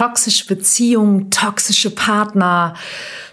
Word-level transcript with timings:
toxische 0.00 0.46
Beziehungen, 0.46 1.30
toxische 1.30 1.90
Partner, 1.90 2.72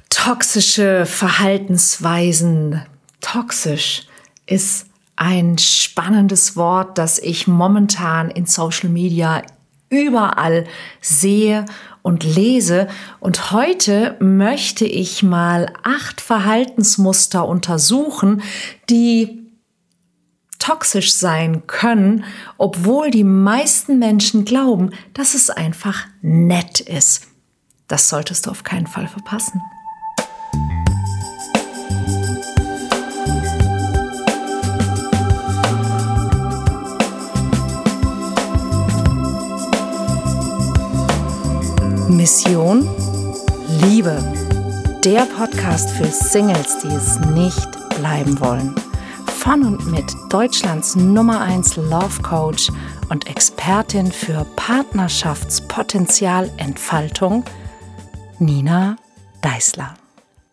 toxische 0.09 1.05
Verhaltensweisen. 1.05 2.81
Toxisch 3.21 4.05
ist 4.47 4.87
ein 5.15 5.57
spannendes 5.59 6.57
Wort, 6.57 6.97
das 6.97 7.19
ich 7.19 7.47
momentan 7.47 8.29
in 8.29 8.45
Social 8.47 8.89
Media 8.89 9.43
überall 9.89 10.67
sehe 10.99 11.63
und 12.01 12.25
lese. 12.25 12.89
Und 13.21 13.51
heute 13.53 14.17
möchte 14.19 14.83
ich 14.83 15.23
mal 15.23 15.71
acht 15.83 16.19
Verhaltensmuster 16.19 17.47
untersuchen, 17.47 18.41
die 18.89 19.46
toxisch 20.59 21.13
sein 21.13 21.67
können, 21.67 22.23
obwohl 22.57 23.11
die 23.11 23.23
meisten 23.23 23.99
Menschen 23.99 24.45
glauben, 24.45 24.91
dass 25.13 25.33
es 25.33 25.49
einfach 25.49 26.05
nett 26.21 26.79
ist. 26.79 27.27
Das 27.87 28.09
solltest 28.09 28.45
du 28.45 28.51
auf 28.51 28.63
keinen 28.63 28.87
Fall 28.87 29.07
verpassen. 29.07 29.61
Mission 42.09 42.89
Liebe. 43.83 44.17
Der 45.03 45.21
Podcast 45.25 45.91
für 45.91 46.07
Singles, 46.07 46.79
die 46.79 46.87
es 46.87 47.19
nicht 47.19 47.69
bleiben 47.97 48.39
wollen. 48.39 48.86
Von 49.47 49.63
und 49.63 49.87
mit 49.89 50.13
Deutschlands 50.27 50.97
Nummer 50.97 51.39
1 51.39 51.77
Love 51.77 52.21
Coach 52.21 52.69
und 53.07 53.29
Expertin 53.29 54.11
für 54.11 54.45
Partnerschaftspotenzialentfaltung, 54.57 57.45
Nina 58.39 58.97
Deißler. 59.41 59.93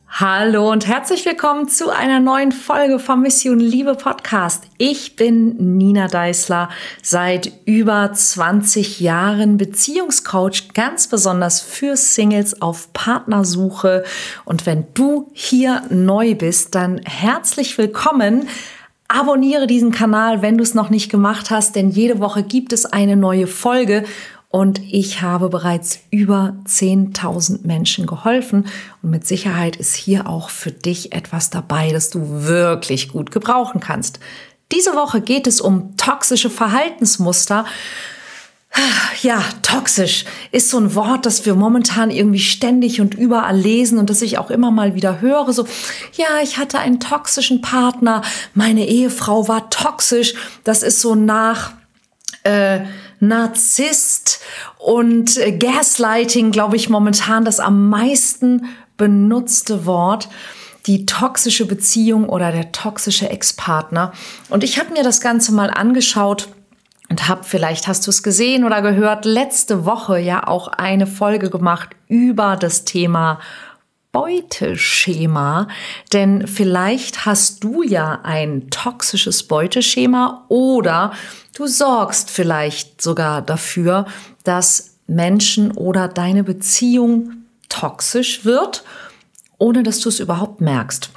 Hallo 0.08 0.70
und 0.70 0.86
herzlich 0.86 1.26
willkommen 1.26 1.68
zu 1.68 1.90
einer 1.90 2.20
neuen 2.20 2.52
Folge 2.52 3.00
vom 3.00 3.22
Mission 3.22 3.58
Liebe 3.58 3.96
Podcast. 3.96 4.62
Ich 4.78 5.16
bin 5.16 5.76
Nina 5.76 6.06
Deißler, 6.06 6.68
seit 7.02 7.50
über 7.64 8.12
20 8.12 9.00
Jahren 9.00 9.56
Beziehungscoach, 9.56 10.68
ganz 10.72 11.08
besonders 11.08 11.60
für 11.60 11.96
Singles 11.96 12.62
auf 12.62 12.92
Partnersuche. 12.92 14.04
Und 14.44 14.66
wenn 14.66 14.86
du 14.94 15.32
hier 15.32 15.82
neu 15.90 16.36
bist, 16.36 16.76
dann 16.76 16.98
herzlich 16.98 17.76
willkommen. 17.76 18.48
Abonniere 19.08 19.66
diesen 19.66 19.92
Kanal, 19.92 20.42
wenn 20.42 20.56
du 20.56 20.62
es 20.62 20.74
noch 20.74 20.90
nicht 20.90 21.10
gemacht 21.10 21.50
hast, 21.50 21.76
denn 21.76 21.90
jede 21.90 22.20
Woche 22.20 22.42
gibt 22.42 22.72
es 22.72 22.86
eine 22.86 23.16
neue 23.16 23.46
Folge 23.46 24.04
und 24.54 24.80
ich 24.88 25.20
habe 25.20 25.48
bereits 25.48 25.98
über 26.12 26.54
10.000 26.68 27.66
Menschen 27.66 28.06
geholfen. 28.06 28.66
Und 29.02 29.10
mit 29.10 29.26
Sicherheit 29.26 29.74
ist 29.74 29.96
hier 29.96 30.28
auch 30.28 30.48
für 30.48 30.70
dich 30.70 31.12
etwas 31.12 31.50
dabei, 31.50 31.90
das 31.90 32.08
du 32.10 32.44
wirklich 32.44 33.08
gut 33.08 33.32
gebrauchen 33.32 33.80
kannst. 33.80 34.20
Diese 34.70 34.94
Woche 34.94 35.20
geht 35.20 35.48
es 35.48 35.60
um 35.60 35.96
toxische 35.96 36.50
Verhaltensmuster. 36.50 37.64
Ja, 39.22 39.42
toxisch 39.62 40.24
ist 40.50 40.68
so 40.68 40.78
ein 40.78 40.94
Wort, 40.94 41.26
das 41.26 41.46
wir 41.46 41.54
momentan 41.54 42.10
irgendwie 42.10 42.40
ständig 42.40 43.00
und 43.00 43.14
überall 43.14 43.56
lesen 43.56 43.98
und 43.98 44.10
das 44.10 44.20
ich 44.20 44.36
auch 44.36 44.50
immer 44.50 44.70
mal 44.70 44.94
wieder 44.94 45.20
höre. 45.20 45.52
So, 45.52 45.66
ja, 46.14 46.42
ich 46.42 46.58
hatte 46.58 46.78
einen 46.78 46.98
toxischen 46.98 47.60
Partner, 47.60 48.22
meine 48.54 48.86
Ehefrau 48.86 49.46
war 49.48 49.70
toxisch. 49.70 50.34
Das 50.64 50.82
ist 50.82 51.00
so 51.00 51.14
nach, 51.14 51.72
äh, 52.42 52.80
Narzisst 53.20 54.40
und 54.78 55.40
Gaslighting, 55.58 56.50
glaube 56.50 56.76
ich, 56.76 56.90
momentan 56.90 57.44
das 57.44 57.60
am 57.60 57.88
meisten 57.88 58.66
benutzte 58.96 59.86
Wort. 59.86 60.28
Die 60.86 61.06
toxische 61.06 61.64
Beziehung 61.64 62.28
oder 62.28 62.52
der 62.52 62.70
toxische 62.70 63.30
Ex-Partner. 63.30 64.12
Und 64.50 64.62
ich 64.62 64.78
habe 64.78 64.92
mir 64.92 65.02
das 65.02 65.22
Ganze 65.22 65.52
mal 65.52 65.70
angeschaut 65.70 66.48
und 67.10 67.28
habe, 67.28 67.44
vielleicht 67.44 67.86
hast 67.86 68.06
du 68.06 68.10
es 68.10 68.22
gesehen 68.22 68.64
oder 68.64 68.82
gehört, 68.82 69.24
letzte 69.24 69.84
Woche 69.84 70.18
ja 70.18 70.46
auch 70.46 70.68
eine 70.68 71.06
Folge 71.06 71.50
gemacht 71.50 71.90
über 72.08 72.56
das 72.56 72.84
Thema 72.84 73.40
Beuteschema. 74.12 75.68
Denn 76.12 76.46
vielleicht 76.46 77.26
hast 77.26 77.64
du 77.64 77.82
ja 77.82 78.20
ein 78.22 78.70
toxisches 78.70 79.42
Beuteschema 79.42 80.44
oder 80.48 81.12
du 81.56 81.66
sorgst 81.66 82.30
vielleicht 82.30 83.02
sogar 83.02 83.42
dafür, 83.42 84.06
dass 84.44 84.98
Menschen 85.06 85.72
oder 85.72 86.08
deine 86.08 86.44
Beziehung 86.44 87.32
toxisch 87.68 88.44
wird, 88.44 88.84
ohne 89.58 89.82
dass 89.82 90.00
du 90.00 90.08
es 90.08 90.20
überhaupt 90.20 90.60
merkst. 90.60 91.10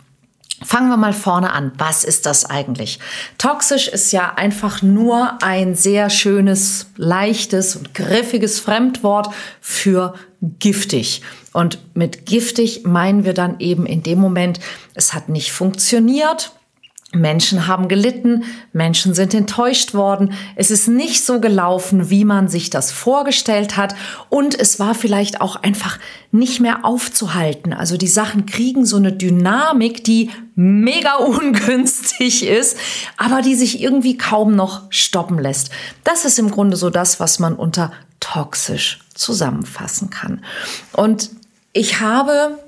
Fangen 0.64 0.90
wir 0.90 0.98
mal 0.98 1.14
vorne 1.14 1.54
an. 1.54 1.72
Was 1.78 2.04
ist 2.04 2.26
das 2.26 2.46
eigentlich? 2.46 3.00
Toxisch 3.38 3.88
ist 3.88 4.12
ja 4.12 4.34
einfach 4.36 4.82
nur 4.82 5.38
ein 5.44 5.76
sehr 5.76 6.10
schönes, 6.10 6.88
leichtes 6.96 7.76
und 7.76 7.94
griffiges 7.94 8.60
Fremdwort 8.60 9.30
für 9.62 10.16
giftig. 10.42 11.22
Und 11.54 11.80
mit 11.94 12.26
giftig 12.26 12.84
meinen 12.86 13.24
wir 13.24 13.34
dann 13.34 13.60
eben 13.60 13.86
in 13.86 14.02
dem 14.02 14.20
Moment, 14.20 14.60
es 14.96 15.14
hat 15.14 15.30
nicht 15.30 15.52
funktioniert, 15.52 16.52
Menschen 17.14 17.68
haben 17.68 17.88
gelitten, 17.88 18.44
Menschen 18.74 19.14
sind 19.14 19.34
enttäuscht 19.34 19.94
worden, 19.94 20.34
es 20.58 20.72
ist 20.72 20.90
nicht 20.90 21.24
so 21.24 21.40
gelaufen, 21.40 22.10
wie 22.10 22.26
man 22.26 22.50
sich 22.50 22.70
das 22.70 22.92
vorgestellt 22.92 23.78
hat 23.78 23.96
und 24.28 24.60
es 24.60 24.78
war 24.78 24.94
vielleicht 24.94 25.40
auch 25.40 25.56
einfach 25.56 26.00
nicht 26.34 26.60
mehr 26.60 26.84
aufzuhalten. 26.84 27.72
Also 27.72 27.96
die 27.96 28.10
Sachen 28.10 28.46
kriegen 28.46 28.86
so 28.86 28.98
eine 28.98 29.14
Dynamik, 29.14 30.04
die 30.04 30.32
mega 30.56 31.16
ungünstig 31.20 32.46
ist, 32.46 32.78
aber 33.16 33.42
die 33.42 33.56
sich 33.56 33.82
irgendwie 33.82 34.18
kaum 34.18 34.58
noch 34.58 34.84
stoppen 34.90 35.40
lässt. 35.40 35.70
Das 36.04 36.26
ist 36.26 36.38
im 36.40 36.52
Grunde 36.52 36.76
so 36.76 36.90
das, 36.90 37.22
was 37.22 37.40
man 37.40 37.56
unter 37.56 37.94
toxisch 38.20 39.00
zusammenfassen 39.14 40.10
kann. 40.10 40.44
Und 40.92 41.30
ich 41.72 42.02
habe 42.02 42.60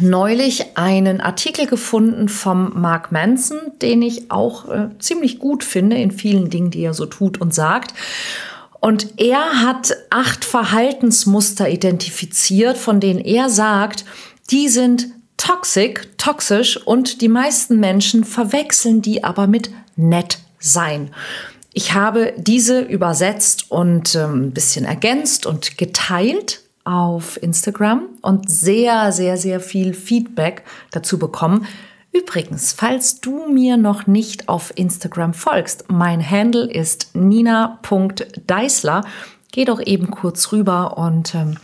neulich 0.00 0.76
einen 0.76 1.20
Artikel 1.20 1.66
gefunden 1.66 2.28
vom 2.28 2.80
Mark 2.80 3.12
Manson, 3.12 3.58
den 3.80 4.02
ich 4.02 4.30
auch 4.30 4.68
äh, 4.68 4.88
ziemlich 4.98 5.38
gut 5.38 5.64
finde 5.64 5.96
in 5.96 6.10
vielen 6.10 6.50
Dingen, 6.50 6.70
die 6.70 6.82
er 6.82 6.94
so 6.94 7.06
tut 7.06 7.40
und 7.40 7.54
sagt. 7.54 7.94
Und 8.80 9.20
er 9.20 9.62
hat 9.62 9.94
acht 10.10 10.44
Verhaltensmuster 10.44 11.68
identifiziert, 11.68 12.76
von 12.76 12.98
denen 12.98 13.20
er 13.20 13.48
sagt, 13.48 14.04
die 14.50 14.68
sind 14.68 15.08
toxisch, 15.36 16.00
toxisch 16.18 16.76
und 16.76 17.20
die 17.20 17.28
meisten 17.28 17.78
Menschen 17.80 18.24
verwechseln 18.24 19.02
die 19.02 19.24
aber 19.24 19.46
mit 19.46 19.70
nett 19.96 20.38
sein. 20.58 21.10
Ich 21.72 21.94
habe 21.94 22.34
diese 22.36 22.80
übersetzt 22.80 23.70
und 23.70 24.14
ähm, 24.14 24.46
ein 24.46 24.50
bisschen 24.52 24.84
ergänzt 24.84 25.46
und 25.46 25.78
geteilt 25.78 26.60
auf 26.84 27.40
Instagram 27.42 28.08
und 28.22 28.50
sehr, 28.50 29.12
sehr, 29.12 29.36
sehr 29.36 29.60
viel 29.60 29.94
Feedback 29.94 30.64
dazu 30.90 31.18
bekommen. 31.18 31.66
Übrigens, 32.12 32.72
falls 32.72 33.20
du 33.20 33.46
mir 33.48 33.76
noch 33.76 34.06
nicht 34.06 34.48
auf 34.48 34.72
Instagram 34.76 35.32
folgst, 35.32 35.90
mein 35.90 36.28
Handle 36.28 36.70
ist 36.70 37.14
nina.deisler. 37.14 39.04
Geh 39.50 39.64
doch 39.64 39.80
eben 39.80 40.10
kurz 40.10 40.52
rüber 40.52 40.98
und 40.98 41.34
ähm, 41.34 41.56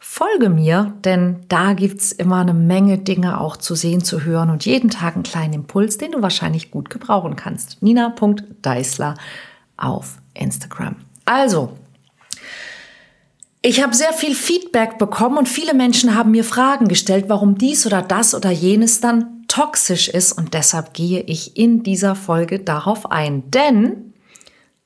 folge 0.00 0.48
mir, 0.48 0.94
denn 1.04 1.44
da 1.48 1.72
gibt 1.74 2.00
es 2.00 2.12
immer 2.12 2.40
eine 2.40 2.54
Menge 2.54 2.98
Dinge 2.98 3.40
auch 3.40 3.56
zu 3.56 3.74
sehen, 3.74 4.02
zu 4.02 4.22
hören 4.22 4.50
und 4.50 4.64
jeden 4.64 4.90
Tag 4.90 5.14
einen 5.14 5.24
kleinen 5.24 5.54
Impuls, 5.54 5.98
den 5.98 6.12
du 6.12 6.22
wahrscheinlich 6.22 6.70
gut 6.70 6.90
gebrauchen 6.90 7.36
kannst. 7.36 7.82
nina.deisler 7.82 9.14
auf 9.76 10.18
Instagram. 10.34 10.96
Also, 11.24 11.72
ich 13.66 13.82
habe 13.82 13.94
sehr 13.94 14.12
viel 14.12 14.34
Feedback 14.34 14.98
bekommen 14.98 15.38
und 15.38 15.48
viele 15.48 15.72
Menschen 15.72 16.14
haben 16.14 16.32
mir 16.32 16.44
Fragen 16.44 16.86
gestellt, 16.86 17.24
warum 17.28 17.56
dies 17.56 17.86
oder 17.86 18.02
das 18.02 18.34
oder 18.34 18.50
jenes 18.50 19.00
dann 19.00 19.46
toxisch 19.48 20.08
ist 20.08 20.32
und 20.32 20.52
deshalb 20.52 20.92
gehe 20.92 21.22
ich 21.22 21.56
in 21.56 21.82
dieser 21.82 22.14
Folge 22.14 22.58
darauf 22.58 23.10
ein. 23.10 23.50
Denn 23.50 24.12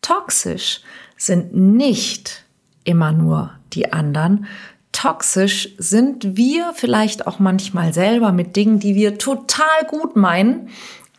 toxisch 0.00 0.82
sind 1.16 1.56
nicht 1.56 2.44
immer 2.84 3.10
nur 3.10 3.50
die 3.72 3.92
anderen. 3.92 4.46
Toxisch 4.92 5.70
sind 5.78 6.36
wir 6.36 6.72
vielleicht 6.72 7.26
auch 7.26 7.40
manchmal 7.40 7.92
selber 7.92 8.30
mit 8.30 8.54
Dingen, 8.54 8.78
die 8.78 8.94
wir 8.94 9.18
total 9.18 9.86
gut 9.88 10.14
meinen, 10.14 10.68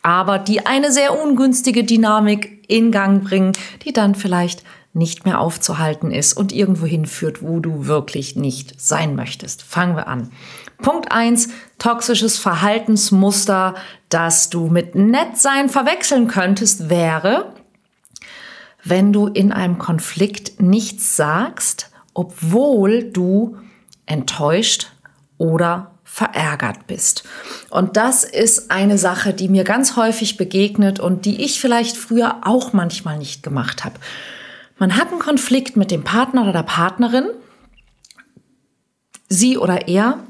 aber 0.00 0.38
die 0.38 0.64
eine 0.64 0.92
sehr 0.92 1.22
ungünstige 1.22 1.84
Dynamik 1.84 2.64
in 2.68 2.90
Gang 2.90 3.22
bringen, 3.22 3.52
die 3.84 3.92
dann 3.92 4.14
vielleicht 4.14 4.64
nicht 4.92 5.24
mehr 5.24 5.40
aufzuhalten 5.40 6.10
ist 6.10 6.32
und 6.32 6.52
irgendwo 6.52 6.86
hinführt, 6.86 7.42
wo 7.42 7.60
du 7.60 7.86
wirklich 7.86 8.34
nicht 8.34 8.80
sein 8.80 9.14
möchtest. 9.14 9.62
Fangen 9.62 9.96
wir 9.96 10.08
an. 10.08 10.30
Punkt 10.78 11.12
eins: 11.12 11.48
toxisches 11.78 12.38
Verhaltensmuster, 12.38 13.74
das 14.08 14.50
du 14.50 14.68
mit 14.68 14.94
Nettsein 14.94 15.68
verwechseln 15.68 16.26
könntest, 16.26 16.90
wäre, 16.90 17.52
wenn 18.82 19.12
du 19.12 19.26
in 19.28 19.52
einem 19.52 19.78
Konflikt 19.78 20.60
nichts 20.60 21.16
sagst 21.16 21.90
obwohl 22.14 23.04
du 23.04 23.56
enttäuscht 24.06 24.88
oder 25.38 25.92
verärgert 26.04 26.86
bist. 26.86 27.24
Und 27.70 27.96
das 27.96 28.24
ist 28.24 28.70
eine 28.70 28.98
Sache, 28.98 29.32
die 29.32 29.48
mir 29.48 29.64
ganz 29.64 29.96
häufig 29.96 30.36
begegnet 30.36 30.98
und 30.98 31.24
die 31.24 31.42
ich 31.42 31.60
vielleicht 31.60 31.96
früher 31.96 32.40
auch 32.42 32.72
manchmal 32.72 33.16
nicht 33.16 33.42
gemacht 33.42 33.84
habe. 33.84 33.94
Man 34.80 34.96
hat 34.96 35.10
einen 35.10 35.20
Konflikt 35.20 35.76
mit 35.76 35.90
dem 35.90 36.04
Partner 36.04 36.42
oder 36.42 36.54
der 36.54 36.62
Partnerin. 36.62 37.26
Sie 39.28 39.58
oder 39.58 39.88
er 39.88 40.20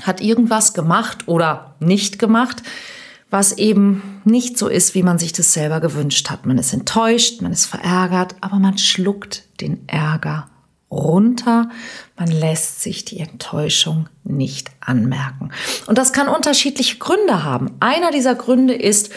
hat 0.00 0.22
irgendwas 0.22 0.72
gemacht 0.72 1.28
oder 1.28 1.76
nicht 1.78 2.18
gemacht, 2.18 2.62
was 3.28 3.52
eben 3.58 4.22
nicht 4.24 4.56
so 4.56 4.68
ist, 4.68 4.94
wie 4.94 5.02
man 5.02 5.18
sich 5.18 5.34
das 5.34 5.52
selber 5.52 5.80
gewünscht 5.80 6.30
hat. 6.30 6.46
Man 6.46 6.56
ist 6.56 6.72
enttäuscht, 6.72 7.42
man 7.42 7.52
ist 7.52 7.66
verärgert, 7.66 8.34
aber 8.40 8.58
man 8.58 8.78
schluckt 8.78 9.44
den 9.60 9.86
Ärger 9.88 10.48
runter. 10.90 11.68
Man 12.16 12.28
lässt 12.28 12.80
sich 12.80 13.04
die 13.04 13.20
Enttäuschung 13.20 14.08
nicht 14.24 14.70
anmerken. 14.80 15.50
Und 15.86 15.98
das 15.98 16.14
kann 16.14 16.28
unterschiedliche 16.28 16.96
Gründe 16.96 17.44
haben. 17.44 17.72
Einer 17.80 18.10
dieser 18.10 18.36
Gründe 18.36 18.74
ist, 18.74 19.12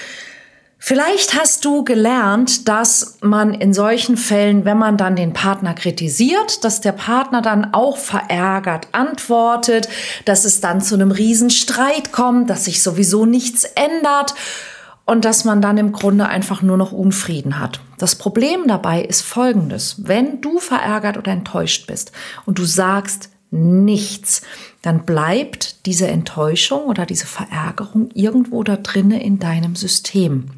Vielleicht 0.77 1.33
hast 1.33 1.65
du 1.65 1.83
gelernt, 1.83 2.67
dass 2.67 3.17
man 3.21 3.53
in 3.53 3.73
solchen 3.73 4.17
Fällen, 4.17 4.65
wenn 4.65 4.77
man 4.77 4.97
dann 4.97 5.15
den 5.15 5.33
Partner 5.33 5.73
kritisiert, 5.73 6.63
dass 6.63 6.81
der 6.81 6.91
Partner 6.91 7.41
dann 7.41 7.73
auch 7.73 7.97
verärgert 7.97 8.89
antwortet, 8.91 9.89
dass 10.25 10.45
es 10.45 10.61
dann 10.61 10.81
zu 10.81 10.95
einem 10.95 11.11
Riesenstreit 11.11 12.11
kommt, 12.11 12.49
dass 12.49 12.65
sich 12.65 12.83
sowieso 12.83 13.25
nichts 13.25 13.63
ändert 13.63 14.35
und 15.05 15.25
dass 15.25 15.45
man 15.45 15.61
dann 15.61 15.77
im 15.77 15.91
Grunde 15.91 16.27
einfach 16.27 16.61
nur 16.61 16.77
noch 16.77 16.91
Unfrieden 16.91 17.59
hat. 17.59 17.79
Das 17.97 18.15
Problem 18.15 18.67
dabei 18.67 19.01
ist 19.01 19.21
folgendes. 19.21 19.95
Wenn 20.05 20.41
du 20.41 20.59
verärgert 20.59 21.17
oder 21.17 21.31
enttäuscht 21.31 21.87
bist 21.87 22.11
und 22.45 22.59
du 22.59 22.65
sagst 22.65 23.29
nichts, 23.49 24.41
dann 24.81 25.05
bleibt 25.05 25.85
diese 25.85 26.07
Enttäuschung 26.07 26.83
oder 26.83 27.05
diese 27.05 27.25
Verärgerung 27.25 28.09
irgendwo 28.13 28.63
da 28.63 28.75
drinnen 28.75 29.19
in 29.19 29.39
deinem 29.39 29.75
System. 29.75 30.51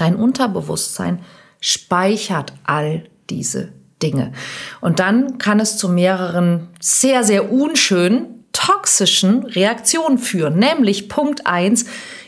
Dein 0.00 0.16
Unterbewusstsein 0.16 1.20
speichert 1.60 2.54
all 2.64 3.04
diese 3.28 3.72
Dinge. 4.02 4.32
Und 4.80 4.98
dann 4.98 5.38
kann 5.38 5.60
es 5.60 5.76
zu 5.76 5.88
mehreren 5.88 6.68
sehr, 6.80 7.22
sehr 7.22 7.52
unschönen, 7.52 8.44
toxischen 8.52 9.44
Reaktionen 9.44 10.18
führen. 10.18 10.58
Nämlich 10.58 11.08
Punkt 11.08 11.46
eins: 11.46 11.84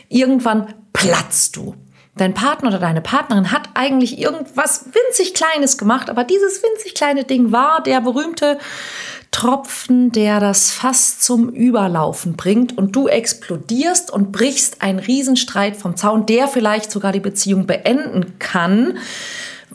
irgendwann 0.07 0.73
platzt 0.93 1.55
du. 1.55 1.75
Dein 2.15 2.35
Partner 2.35 2.69
oder 2.69 2.79
deine 2.79 3.01
Partnerin 3.01 3.51
hat 3.51 3.69
eigentlich 3.73 4.19
irgendwas 4.19 4.85
winzig 4.85 5.33
Kleines 5.33 5.79
gemacht, 5.79 6.11
aber 6.11 6.23
dieses 6.23 6.61
winzig 6.61 6.93
kleine 6.93 7.23
Ding 7.23 7.51
war 7.51 7.81
der 7.81 8.01
berühmte 8.01 8.59
Tropfen, 9.33 10.11
der 10.11 10.39
das 10.39 10.71
Fass 10.71 11.19
zum 11.19 11.49
Überlaufen 11.49 12.37
bringt 12.37 12.77
und 12.77 12.95
du 12.95 13.07
explodierst 13.07 14.09
und 14.11 14.31
brichst 14.31 14.81
einen 14.81 14.99
Riesenstreit 14.99 15.75
vom 15.75 15.97
Zaun, 15.97 16.25
der 16.25 16.47
vielleicht 16.47 16.91
sogar 16.91 17.11
die 17.11 17.19
Beziehung 17.19 17.67
beenden 17.67 18.39
kann 18.39 18.97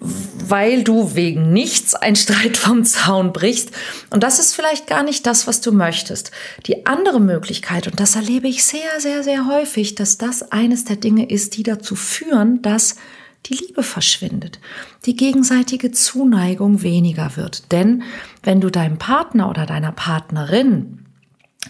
weil 0.00 0.84
du 0.84 1.14
wegen 1.14 1.52
nichts 1.52 1.94
ein 1.94 2.16
Streit 2.16 2.56
vom 2.56 2.84
Zaun 2.84 3.32
brichst. 3.32 3.70
Und 4.10 4.22
das 4.22 4.38
ist 4.38 4.54
vielleicht 4.54 4.86
gar 4.86 5.02
nicht 5.02 5.26
das, 5.26 5.46
was 5.46 5.60
du 5.60 5.72
möchtest. 5.72 6.30
Die 6.66 6.86
andere 6.86 7.20
Möglichkeit, 7.20 7.86
und 7.86 7.98
das 7.98 8.16
erlebe 8.16 8.48
ich 8.48 8.64
sehr, 8.64 9.00
sehr, 9.00 9.22
sehr 9.24 9.46
häufig, 9.46 9.94
dass 9.94 10.18
das 10.18 10.52
eines 10.52 10.84
der 10.84 10.96
Dinge 10.96 11.28
ist, 11.28 11.56
die 11.56 11.62
dazu 11.62 11.96
führen, 11.96 12.62
dass 12.62 12.96
die 13.48 13.54
Liebe 13.54 13.82
verschwindet, 13.82 14.60
die 15.06 15.16
gegenseitige 15.16 15.90
Zuneigung 15.92 16.82
weniger 16.82 17.36
wird. 17.36 17.72
Denn 17.72 18.02
wenn 18.42 18.60
du 18.60 18.70
deinem 18.70 18.98
Partner 18.98 19.48
oder 19.48 19.66
deiner 19.66 19.92
Partnerin 19.92 21.06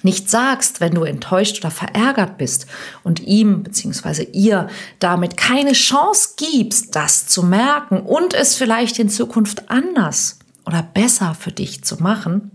nicht 0.03 0.29
sagst, 0.29 0.81
wenn 0.81 0.95
du 0.95 1.05
enttäuscht 1.05 1.59
oder 1.59 1.71
verärgert 1.71 2.39
bist 2.39 2.67
und 3.05 3.21
ihm 3.21 3.63
bzw. 3.63 4.25
ihr 4.33 4.69
damit 4.99 5.37
keine 5.37 5.73
Chance 5.73 6.31
gibst, 6.37 6.95
das 6.95 7.27
zu 7.27 7.43
merken 7.43 8.01
und 8.01 8.35
es 8.35 8.55
vielleicht 8.55 8.99
in 8.99 9.09
Zukunft 9.09 9.71
anders 9.71 10.39
oder 10.67 10.83
besser 10.83 11.35
für 11.35 11.53
dich 11.53 11.85
zu 11.85 12.03
machen, 12.03 12.51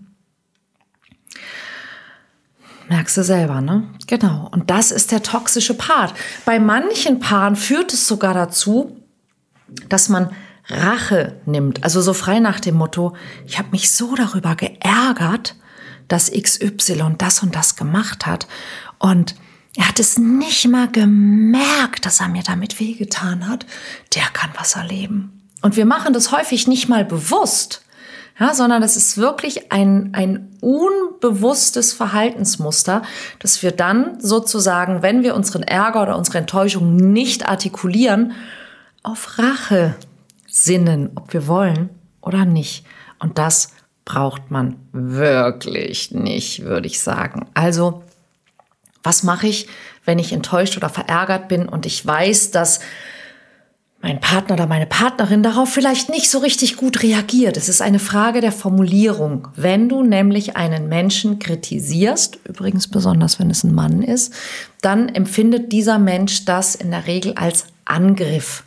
merkst 2.89 3.17
du 3.17 3.23
selber, 3.23 3.61
ne? 3.61 3.89
Genau. 4.07 4.49
Und 4.51 4.69
das 4.69 4.91
ist 4.91 5.11
der 5.11 5.23
toxische 5.23 5.73
Part. 5.73 6.13
Bei 6.45 6.59
manchen 6.59 7.19
Paaren 7.19 7.55
führt 7.55 7.93
es 7.93 8.07
sogar 8.07 8.33
dazu, 8.33 9.02
dass 9.89 10.09
man 10.09 10.31
Rache 10.67 11.35
nimmt. 11.45 11.83
Also 11.83 12.01
so 12.01 12.13
frei 12.13 12.39
nach 12.39 12.59
dem 12.59 12.75
Motto, 12.75 13.15
ich 13.45 13.57
habe 13.57 13.69
mich 13.71 13.91
so 13.91 14.15
darüber 14.15 14.55
geärgert, 14.55 15.55
dass 16.07 16.31
XY 16.31 17.15
das 17.17 17.43
und 17.43 17.55
das 17.55 17.75
gemacht 17.75 18.25
hat. 18.25 18.47
Und 18.99 19.35
er 19.75 19.87
hat 19.87 19.99
es 19.99 20.17
nicht 20.17 20.67
mal 20.67 20.87
gemerkt, 20.87 22.05
dass 22.05 22.19
er 22.19 22.27
mir 22.27 22.43
damit 22.43 22.79
wehgetan 22.79 23.47
hat. 23.47 23.65
Der 24.15 24.23
kann 24.31 24.51
was 24.57 24.75
erleben. 24.75 25.41
Und 25.61 25.75
wir 25.75 25.85
machen 25.85 26.13
das 26.13 26.31
häufig 26.31 26.67
nicht 26.67 26.89
mal 26.89 27.05
bewusst, 27.05 27.83
ja, 28.39 28.53
sondern 28.53 28.81
das 28.81 28.97
ist 28.97 29.17
wirklich 29.17 29.71
ein, 29.71 30.09
ein 30.13 30.57
unbewusstes 30.59 31.93
Verhaltensmuster, 31.93 33.03
dass 33.39 33.61
wir 33.61 33.71
dann 33.71 34.19
sozusagen, 34.19 35.03
wenn 35.03 35.23
wir 35.23 35.35
unseren 35.35 35.63
Ärger 35.63 36.01
oder 36.01 36.17
unsere 36.17 36.39
Enttäuschung 36.39 36.95
nicht 36.95 37.47
artikulieren, 37.47 38.33
auf 39.03 39.37
Rache 39.37 39.95
sinnen, 40.47 41.11
ob 41.15 41.33
wir 41.33 41.47
wollen 41.47 41.89
oder 42.21 42.45
nicht. 42.45 42.85
Und 43.19 43.37
das 43.37 43.69
braucht 44.05 44.51
man 44.51 44.77
wirklich 44.91 46.11
nicht, 46.11 46.63
würde 46.63 46.87
ich 46.87 46.99
sagen. 46.99 47.47
Also, 47.53 48.03
was 49.03 49.23
mache 49.23 49.47
ich, 49.47 49.67
wenn 50.05 50.19
ich 50.19 50.31
enttäuscht 50.33 50.77
oder 50.77 50.89
verärgert 50.89 51.47
bin 51.47 51.67
und 51.67 51.85
ich 51.85 52.05
weiß, 52.05 52.51
dass 52.51 52.79
mein 54.03 54.19
Partner 54.19 54.55
oder 54.55 54.67
meine 54.67 54.85
Partnerin 54.85 55.43
darauf 55.43 55.69
vielleicht 55.69 56.09
nicht 56.09 56.29
so 56.29 56.39
richtig 56.39 56.75
gut 56.75 57.01
reagiert. 57.03 57.55
Es 57.55 57.69
ist 57.69 57.81
eine 57.81 57.99
Frage 57.99 58.41
der 58.41 58.51
Formulierung. 58.51 59.47
Wenn 59.55 59.87
du 59.87 60.03
nämlich 60.03 60.57
einen 60.57 60.89
Menschen 60.89 61.39
kritisierst, 61.39 62.37
übrigens 62.43 62.89
besonders 62.89 63.39
wenn 63.39 63.49
es 63.49 63.63
ein 63.63 63.73
Mann 63.73 64.03
ist, 64.03 64.33
dann 64.81 65.07
empfindet 65.07 65.71
dieser 65.71 65.99
Mensch 65.99 66.43
das 66.43 66.75
in 66.75 66.91
der 66.91 67.07
Regel 67.07 67.35
als 67.35 67.65
Angriff. 67.85 68.63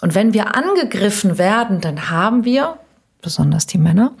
Und 0.00 0.14
wenn 0.14 0.32
wir 0.32 0.56
angegriffen 0.56 1.36
werden, 1.36 1.82
dann 1.82 2.08
haben 2.08 2.46
wir, 2.46 2.78
besonders 3.20 3.66
die 3.66 3.78
Männer, 3.78 4.14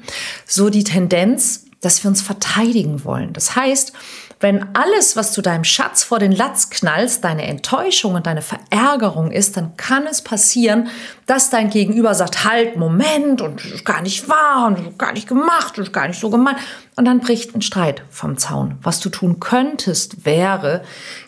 so 0.46 0.68
die 0.68 0.84
Tendenz, 0.84 1.64
dass 1.80 2.04
wir 2.04 2.10
uns 2.10 2.20
verteidigen 2.20 3.04
wollen. 3.04 3.32
Das 3.32 3.56
heißt, 3.56 3.94
wenn 4.40 4.74
alles, 4.74 5.16
was 5.16 5.32
du 5.32 5.42
deinem 5.42 5.64
Schatz 5.64 6.04
vor 6.04 6.18
den 6.18 6.32
Latz 6.32 6.70
knallst, 6.70 7.24
deine 7.24 7.46
Enttäuschung 7.46 8.14
und 8.14 8.26
deine 8.26 8.42
Verärgerung 8.42 9.32
ist, 9.32 9.56
dann 9.56 9.76
kann 9.76 10.06
es 10.06 10.22
passieren, 10.22 10.88
dass 11.26 11.50
dein 11.50 11.70
Gegenüber 11.70 12.14
sagt, 12.14 12.44
halt, 12.44 12.76
Moment, 12.76 13.40
und 13.42 13.64
das 13.64 13.72
ist 13.72 13.84
gar 13.84 14.00
nicht 14.00 14.28
wahr, 14.28 14.68
und 14.68 14.78
das 14.78 14.86
ist 14.86 14.98
gar 14.98 15.12
nicht 15.12 15.28
gemacht, 15.28 15.76
das 15.76 15.88
ist 15.88 15.92
gar 15.92 16.06
nicht 16.06 16.20
so 16.20 16.30
gemeint. 16.30 16.58
Und 16.96 17.04
dann 17.04 17.20
bricht 17.20 17.54
ein 17.54 17.62
Streit 17.62 18.02
vom 18.10 18.38
Zaun. 18.38 18.78
Was 18.82 19.00
du 19.00 19.08
tun 19.08 19.40
könntest, 19.40 20.24
wäre, 20.24 20.82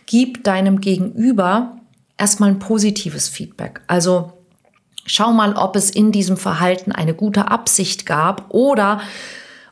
gib 0.07 0.45
deinem 0.45 0.81
Gegenüber 0.81 1.77
erstmal 2.17 2.51
ein 2.51 2.59
positives 2.61 3.29
Feedback. 3.29 3.81
Also 3.87 4.35
Schau 5.07 5.33
mal, 5.33 5.55
ob 5.55 5.75
es 5.75 5.91
in 5.91 6.13
diesem 6.13 6.37
Verhalten 6.37 6.93
eine 6.93 7.15
gute 7.15 7.51
Absicht 7.51 8.07
gab 8.07 8.45
oder 8.51 9.01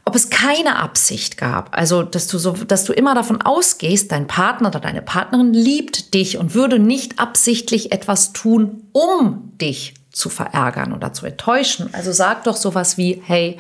ob 0.09 0.15
es 0.15 0.31
keine 0.31 0.77
Absicht 0.77 1.37
gab. 1.37 1.77
Also, 1.77 2.03
dass 2.03 2.29
du 2.29 2.39
so, 2.39 2.53
dass 2.53 2.85
du 2.85 2.95
immer 2.95 3.15
davon 3.15 3.43
ausgehst, 3.43 4.11
dein 4.11 4.27
Partner 4.27 4.71
oder 4.71 4.81
deine 4.81 5.03
Partnerin 5.03 5.53
liebt 5.53 6.15
dich 6.15 6.39
und 6.39 6.55
würde 6.55 6.79
nicht 6.79 7.19
absichtlich 7.21 7.93
etwas 7.93 8.33
tun, 8.33 8.85
um 8.93 9.53
dich 9.59 9.93
zu 10.11 10.31
verärgern 10.31 10.95
oder 10.95 11.13
zu 11.13 11.27
enttäuschen. 11.27 11.91
Also 11.93 12.13
sag 12.13 12.45
doch 12.45 12.57
sowas 12.57 12.97
wie, 12.97 13.23
hey, 13.23 13.59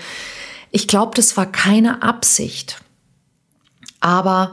ich 0.70 0.88
glaube, 0.88 1.14
das 1.14 1.36
war 1.36 1.44
keine 1.44 2.02
Absicht. 2.02 2.80
Aber 4.00 4.52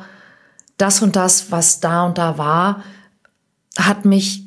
das 0.76 1.02
und 1.02 1.16
das, 1.16 1.50
was 1.50 1.80
da 1.80 2.06
und 2.06 2.18
da 2.18 2.38
war, 2.38 2.84
hat 3.78 4.04
mich 4.04 4.44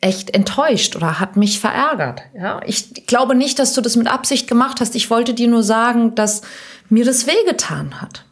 echt 0.00 0.30
enttäuscht 0.34 0.96
oder 0.96 1.20
hat 1.20 1.36
mich 1.36 1.60
verärgert. 1.60 2.22
Ja, 2.34 2.60
ich 2.66 3.06
glaube 3.06 3.36
nicht, 3.36 3.60
dass 3.60 3.74
du 3.74 3.80
das 3.82 3.94
mit 3.94 4.08
Absicht 4.08 4.48
gemacht 4.48 4.80
hast. 4.80 4.96
Ich 4.96 5.10
wollte 5.10 5.32
dir 5.32 5.48
nur 5.48 5.62
sagen, 5.62 6.16
dass 6.16 6.42
mir 6.88 7.04
das 7.04 7.26
wehgetan 7.26 8.00
hat. 8.00 8.24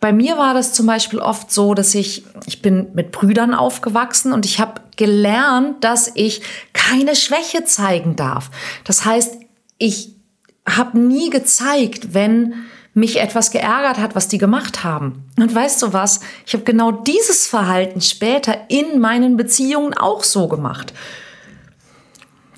Bei 0.00 0.12
mir 0.12 0.36
war 0.36 0.54
das 0.54 0.74
zum 0.74 0.86
Beispiel 0.86 1.18
oft 1.18 1.50
so, 1.50 1.74
dass 1.74 1.94
ich, 1.94 2.24
ich 2.46 2.62
bin 2.62 2.88
mit 2.94 3.10
Brüdern 3.10 3.52
aufgewachsen 3.52 4.32
und 4.32 4.46
ich 4.46 4.60
habe 4.60 4.80
gelernt, 4.96 5.82
dass 5.82 6.12
ich 6.14 6.42
keine 6.72 7.16
Schwäche 7.16 7.64
zeigen 7.64 8.14
darf. 8.14 8.50
Das 8.84 9.04
heißt, 9.04 9.38
ich 9.78 10.14
habe 10.68 10.98
nie 10.98 11.30
gezeigt, 11.30 12.14
wenn 12.14 12.54
mich 12.94 13.20
etwas 13.20 13.50
geärgert 13.50 13.98
hat, 13.98 14.14
was 14.14 14.28
die 14.28 14.38
gemacht 14.38 14.84
haben. 14.84 15.24
Und 15.38 15.54
weißt 15.54 15.82
du 15.82 15.92
was? 15.92 16.20
Ich 16.46 16.52
habe 16.52 16.64
genau 16.64 16.92
dieses 16.92 17.46
Verhalten 17.46 18.00
später 18.00 18.56
in 18.68 19.00
meinen 19.00 19.36
Beziehungen 19.36 19.94
auch 19.94 20.24
so 20.24 20.48
gemacht. 20.48 20.92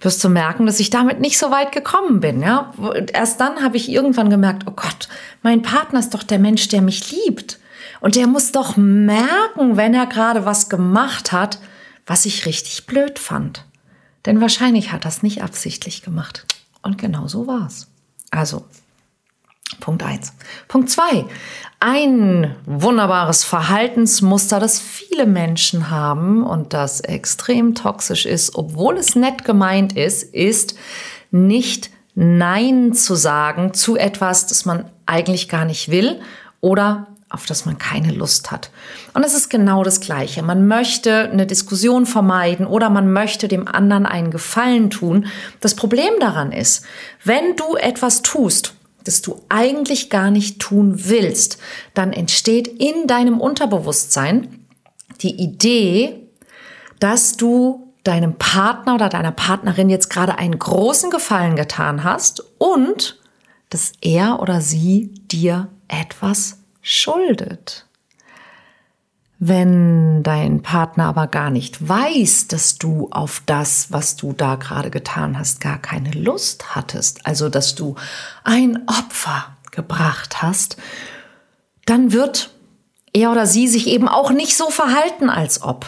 Wirst 0.00 0.23
du 0.25 0.28
merken, 0.28 0.66
dass 0.66 0.80
ich 0.80 0.90
damit 0.90 1.21
nicht 1.21 1.38
so 1.38 1.50
weit 1.50 1.73
gekommen 1.73 2.21
bin. 2.21 2.42
Ja? 2.42 2.73
Erst 3.12 3.40
dann 3.40 3.62
habe 3.62 3.76
ich 3.76 3.90
irgendwann 3.90 4.30
gemerkt, 4.30 4.64
oh 4.66 4.73
Gott, 4.73 5.09
mein 5.42 5.62
Partner 5.62 6.00
ist 6.00 6.14
doch 6.14 6.23
der 6.23 6.38
Mensch, 6.38 6.69
der 6.69 6.83
mich 6.83 7.11
liebt. 7.11 7.59
Und 8.00 8.16
der 8.16 8.26
muss 8.26 8.52
doch 8.52 8.76
merken, 8.76 9.76
wenn 9.76 9.95
er 9.95 10.07
gerade 10.07 10.45
was 10.45 10.69
gemacht 10.69 11.33
hat, 11.33 11.59
was 12.07 12.25
ich 12.25 12.47
richtig 12.47 12.87
blöd 12.87 13.19
fand. 13.19 13.64
Denn 14.26 14.40
wahrscheinlich 14.40 14.92
hat 14.92 15.04
er 15.04 15.11
es 15.11 15.23
nicht 15.23 15.42
absichtlich 15.42 16.02
gemacht. 16.02 16.47
Und 16.83 16.99
genau 16.99 17.26
so 17.26 17.47
war 17.47 17.66
es. 17.66 17.88
Also, 18.30 18.64
Punkt 19.79 20.03
eins. 20.03 20.33
Punkt 20.69 20.91
zwei. 20.91 21.27
Ein 21.79 22.55
wunderbares 22.67 23.45
Verhaltensmuster, 23.45 24.61
das 24.61 24.81
viele 24.81 25.27
Menschen 25.27 25.91
haben 25.91 26.45
und 26.45 26.73
das 26.73 27.00
extrem 27.00 27.75
toxisch 27.75 28.27
ist, 28.27 28.55
obwohl 28.55 28.99
es 28.99 29.15
nett 29.15 29.45
gemeint 29.45 29.97
ist, 29.97 30.23
ist 30.23 30.75
nicht 31.31 31.91
Nein 32.15 32.93
zu 32.93 33.15
sagen 33.15 33.73
zu 33.73 33.97
etwas, 33.97 34.47
das 34.47 34.65
man 34.65 34.91
eigentlich 35.07 35.49
gar 35.49 35.65
nicht 35.65 35.91
will 35.91 36.21
oder 36.61 37.07
auf 37.31 37.47
das 37.47 37.65
man 37.65 37.79
keine 37.79 38.12
Lust 38.12 38.50
hat. 38.50 38.71
Und 39.15 39.25
es 39.25 39.35
ist 39.35 39.49
genau 39.49 39.85
das 39.85 40.00
Gleiche. 40.00 40.43
Man 40.43 40.67
möchte 40.67 41.31
eine 41.31 41.47
Diskussion 41.47 42.05
vermeiden 42.05 42.67
oder 42.67 42.91
man 42.91 43.12
möchte 43.12 43.47
dem 43.47 43.69
anderen 43.69 44.05
einen 44.05 44.33
Gefallen 44.33 44.91
tun. 44.91 45.27
Das 45.61 45.77
Problem 45.77 46.12
daran 46.19 46.50
ist, 46.50 46.85
wenn 47.25 47.55
du 47.55 47.77
etwas 47.77 48.23
tust, 48.23 48.75
das 49.04 49.23
du 49.23 49.40
eigentlich 49.49 50.11
gar 50.11 50.30
nicht 50.30 50.61
tun 50.61 51.09
willst, 51.09 51.59
dann 51.95 52.12
entsteht 52.12 52.69
in 52.69 53.07
deinem 53.07 53.40
Unterbewusstsein 53.40 54.66
die 55.23 55.40
Idee, 55.40 56.28
dass 56.99 57.37
du 57.37 57.92
deinem 58.04 58.37
Partner 58.37 58.95
oder 58.95 59.09
deiner 59.09 59.33
Partnerin 59.33 59.90
jetzt 59.90 60.11
gerade 60.11 60.38
einen 60.38 60.59
großen 60.59 61.11
Gefallen 61.11 61.57
getan 61.57 62.04
hast 62.04 62.42
und 62.59 63.21
dass 63.69 63.92
er 64.00 64.40
oder 64.40 64.61
sie 64.61 65.12
dir 65.30 65.69
etwas 65.88 66.59
schuldet. 66.83 67.87
Wenn 69.43 70.23
dein 70.23 70.61
Partner 70.61 71.07
aber 71.07 71.27
gar 71.27 71.49
nicht 71.49 71.89
weiß, 71.89 72.49
dass 72.49 72.77
du 72.77 73.09
auf 73.11 73.43
das, 73.47 73.91
was 73.91 74.17
du 74.17 74.35
da 74.35 74.57
gerade 74.57 74.91
getan 74.91 75.39
hast, 75.39 75.63
gar 75.63 75.79
keine 75.79 76.11
Lust 76.11 76.77
hattest, 76.77 77.27
also 77.27 77.49
dass 77.49 77.75
du 77.75 77.95
ein 78.45 78.87
Opfer 78.87 79.57
gebracht 79.71 80.43
hast, 80.43 80.77
dann 81.87 82.13
wird 82.13 82.55
er 83.15 83.31
oder 83.33 83.47
sie 83.47 83.67
sich 83.67 83.87
eben 83.87 84.09
auch 84.09 84.31
nicht 84.31 84.59
so 84.59 84.69
verhalten, 84.69 85.31
als 85.31 85.63
ob. 85.63 85.87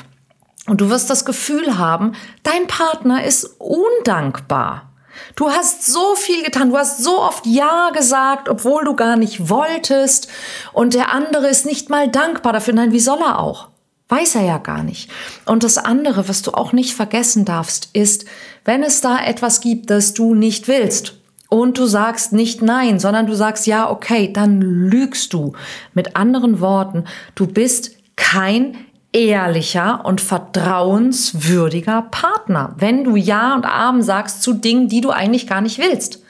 Und 0.67 0.81
du 0.81 0.89
wirst 0.89 1.11
das 1.11 1.27
Gefühl 1.27 1.77
haben, 1.77 2.13
dein 2.43 2.67
Partner 2.69 3.23
ist 3.23 3.45
undankbar. 3.59 4.92
Du 5.37 5.51
hast 5.51 5.87
so 5.87 6.15
viel 6.15 6.43
getan, 6.43 6.71
du 6.71 6.79
hast 6.79 7.03
so 7.03 7.21
oft 7.21 7.47
Ja 7.47 7.91
gesagt, 7.91 8.49
obwohl 8.49 8.85
du 8.85 8.95
gar 8.95 9.17
nicht 9.17 9.49
wolltest. 9.49 10.29
Und 10.73 10.95
der 10.95 11.13
andere 11.13 11.49
ist 11.49 11.67
nicht 11.67 11.91
mal 11.91 12.09
dankbar 12.09 12.53
dafür. 12.53 12.75
Nein, 12.75 12.93
wie 12.93 13.01
soll 13.01 13.19
er 13.21 13.39
auch? 13.39 13.69
Weiß 14.09 14.35
er 14.35 14.43
ja 14.43 14.59
gar 14.59 14.83
nicht. 14.83 15.11
Und 15.47 15.65
das 15.65 15.79
andere, 15.79 16.29
was 16.29 16.43
du 16.43 16.53
auch 16.53 16.73
nicht 16.73 16.95
vergessen 16.95 17.45
darfst, 17.45 17.89
ist, 17.93 18.27
wenn 18.65 18.83
es 18.83 19.01
da 19.01 19.19
etwas 19.25 19.61
gibt, 19.61 19.89
das 19.91 20.13
du 20.13 20.35
nicht 20.35 20.69
willst, 20.69 21.15
und 21.53 21.77
du 21.77 21.85
sagst 21.85 22.33
nicht 22.33 22.63
nein, 22.63 22.99
sondern 22.99 23.27
du 23.27 23.35
sagst 23.35 23.67
ja, 23.67 23.91
okay, 23.91 24.33
dann 24.33 24.63
lügst 24.63 25.35
du. 25.35 25.53
Mit 25.93 26.17
anderen 26.17 26.61
Worten, 26.61 27.05
du 27.35 27.47
bist 27.47 27.91
kein 28.17 28.79
ehrlicher 29.13 30.05
und 30.05 30.21
vertrauenswürdiger 30.21 32.03
Partner, 32.11 32.75
wenn 32.79 33.05
du 33.05 33.17
Ja 33.17 33.55
und 33.55 33.67
Amen 33.67 34.03
sagst 34.03 34.43
zu 34.43 34.55
Dingen, 34.55 34.89
die 34.89 35.01
du 35.01 35.11
eigentlich 35.11 35.47
gar 35.47 35.61
nicht 35.61 35.79
willst. 35.79 36.23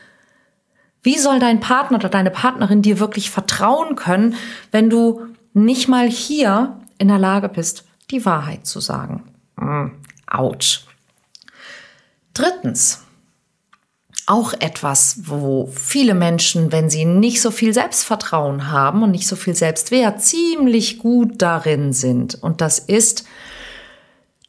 Wie 1.02 1.18
soll 1.18 1.38
dein 1.38 1.60
Partner 1.60 1.98
oder 1.98 2.08
deine 2.08 2.30
Partnerin 2.30 2.82
dir 2.82 2.98
wirklich 2.98 3.30
vertrauen 3.30 3.96
können, 3.96 4.36
wenn 4.70 4.90
du 4.90 5.26
nicht 5.52 5.88
mal 5.88 6.08
hier 6.08 6.78
in 6.98 7.08
der 7.08 7.18
Lage 7.18 7.48
bist, 7.48 7.84
die 8.10 8.24
Wahrheit 8.24 8.66
zu 8.66 8.80
sagen? 8.80 9.24
Hm, 9.58 9.92
Autsch. 10.26 10.86
Drittens, 12.34 13.04
auch 14.32 14.54
etwas, 14.54 15.28
wo 15.28 15.70
viele 15.74 16.14
Menschen, 16.14 16.72
wenn 16.72 16.88
sie 16.88 17.04
nicht 17.04 17.42
so 17.42 17.50
viel 17.50 17.74
Selbstvertrauen 17.74 18.70
haben 18.70 19.02
und 19.02 19.10
nicht 19.10 19.28
so 19.28 19.36
viel 19.36 19.54
Selbstwert, 19.54 20.22
ziemlich 20.22 20.98
gut 20.98 21.42
darin 21.42 21.92
sind. 21.92 22.42
Und 22.42 22.62
das 22.62 22.78
ist, 22.78 23.24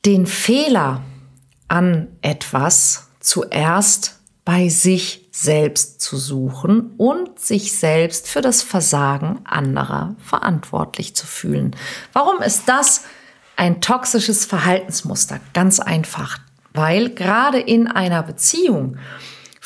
den 0.05 0.25
Fehler 0.25 1.01
an 1.67 2.07
etwas 2.21 3.09
zuerst 3.19 4.19
bei 4.45 4.69
sich 4.69 5.27
selbst 5.33 5.99
zu 5.99 6.15
suchen 6.15 6.93
und 6.97 7.37
sich 7.37 7.73
selbst 7.77 8.29
für 8.29 8.41
das 8.41 8.61
Versagen 8.61 9.41
anderer 9.43 10.15
verantwortlich 10.17 11.13
zu 11.13 11.27
fühlen. 11.27 11.75
Warum 12.13 12.41
ist 12.41 12.69
das 12.69 13.01
ein 13.57 13.81
toxisches 13.81 14.45
Verhaltensmuster? 14.45 15.41
Ganz 15.53 15.81
einfach, 15.81 16.37
weil 16.73 17.09
gerade 17.09 17.59
in 17.59 17.87
einer 17.89 18.23
Beziehung 18.23 18.97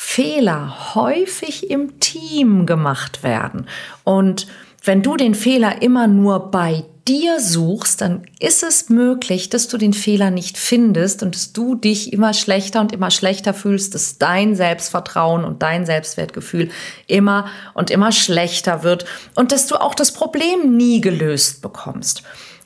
Fehler 0.00 0.94
häufig 0.94 1.70
im 1.70 1.98
Team 1.98 2.66
gemacht 2.66 3.24
werden. 3.24 3.66
Und 4.04 4.46
wenn 4.84 5.02
du 5.02 5.16
den 5.16 5.34
Fehler 5.34 5.82
immer 5.82 6.06
nur 6.06 6.52
bei 6.52 6.84
dir 7.08 7.40
suchst, 7.40 8.00
dann 8.00 8.22
ist 8.38 8.62
es 8.62 8.90
möglich, 8.90 9.50
dass 9.50 9.66
du 9.66 9.76
den 9.76 9.92
Fehler 9.92 10.30
nicht 10.30 10.56
findest 10.56 11.24
und 11.24 11.34
dass 11.34 11.52
du 11.52 11.74
dich 11.74 12.12
immer 12.12 12.32
schlechter 12.32 12.80
und 12.80 12.92
immer 12.92 13.10
schlechter 13.10 13.52
fühlst, 13.52 13.96
dass 13.96 14.18
dein 14.18 14.54
Selbstvertrauen 14.54 15.44
und 15.44 15.64
dein 15.64 15.84
Selbstwertgefühl 15.84 16.70
immer 17.08 17.46
und 17.74 17.90
immer 17.90 18.12
schlechter 18.12 18.84
wird 18.84 19.04
und 19.34 19.50
dass 19.50 19.66
du 19.66 19.74
auch 19.74 19.96
das 19.96 20.12
Problem 20.12 20.76
nie 20.76 21.00
gelöst 21.00 21.60
bekommst. 21.60 22.22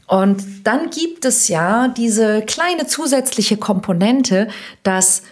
Und 0.06 0.44
dann 0.64 0.90
gibt 0.90 1.24
es 1.24 1.48
ja 1.48 1.88
diese 1.88 2.42
kleine 2.42 2.86
zusätzliche 2.86 3.56
Komponente, 3.56 4.48
dass 4.82 5.22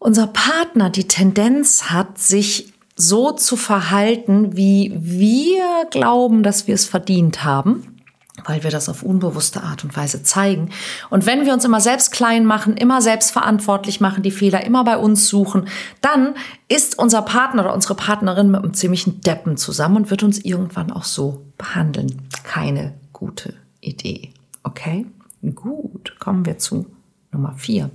unser 0.00 0.26
Partner 0.26 0.90
die 0.90 1.06
Tendenz 1.06 1.84
hat, 1.84 2.18
sich 2.18 2.72
so 2.96 3.30
zu 3.30 3.56
verhalten, 3.56 4.56
wie 4.56 4.92
wir 4.96 5.86
glauben, 5.90 6.42
dass 6.42 6.66
wir 6.66 6.74
es 6.74 6.86
verdient 6.86 7.44
haben, 7.44 7.98
weil 8.46 8.62
wir 8.64 8.70
das 8.70 8.88
auf 8.88 9.02
unbewusste 9.02 9.62
Art 9.62 9.84
und 9.84 9.96
Weise 9.96 10.22
zeigen. 10.22 10.70
Und 11.10 11.26
wenn 11.26 11.44
wir 11.44 11.52
uns 11.52 11.64
immer 11.64 11.80
selbst 11.80 12.12
klein 12.12 12.46
machen, 12.46 12.76
immer 12.76 13.02
selbst 13.02 13.30
verantwortlich 13.30 14.00
machen, 14.00 14.22
die 14.22 14.30
Fehler 14.30 14.64
immer 14.64 14.84
bei 14.84 14.96
uns 14.96 15.28
suchen, 15.28 15.68
dann 16.00 16.34
ist 16.68 16.98
unser 16.98 17.22
Partner 17.22 17.64
oder 17.64 17.74
unsere 17.74 17.94
Partnerin 17.94 18.50
mit 18.50 18.62
einem 18.62 18.74
ziemlichen 18.74 19.20
Deppen 19.20 19.58
zusammen 19.58 19.96
und 19.96 20.10
wird 20.10 20.22
uns 20.22 20.38
irgendwann 20.38 20.90
auch 20.90 21.04
so 21.04 21.44
behandeln. 21.58 22.22
Keine 22.42 22.94
gute 23.12 23.54
Idee. 23.80 24.32
Okay? 24.62 25.06
Gut, 25.54 26.16
kommen 26.18 26.46
wir 26.46 26.58
zu 26.58 26.86
Nummer 27.32 27.54
vier. 27.56 27.90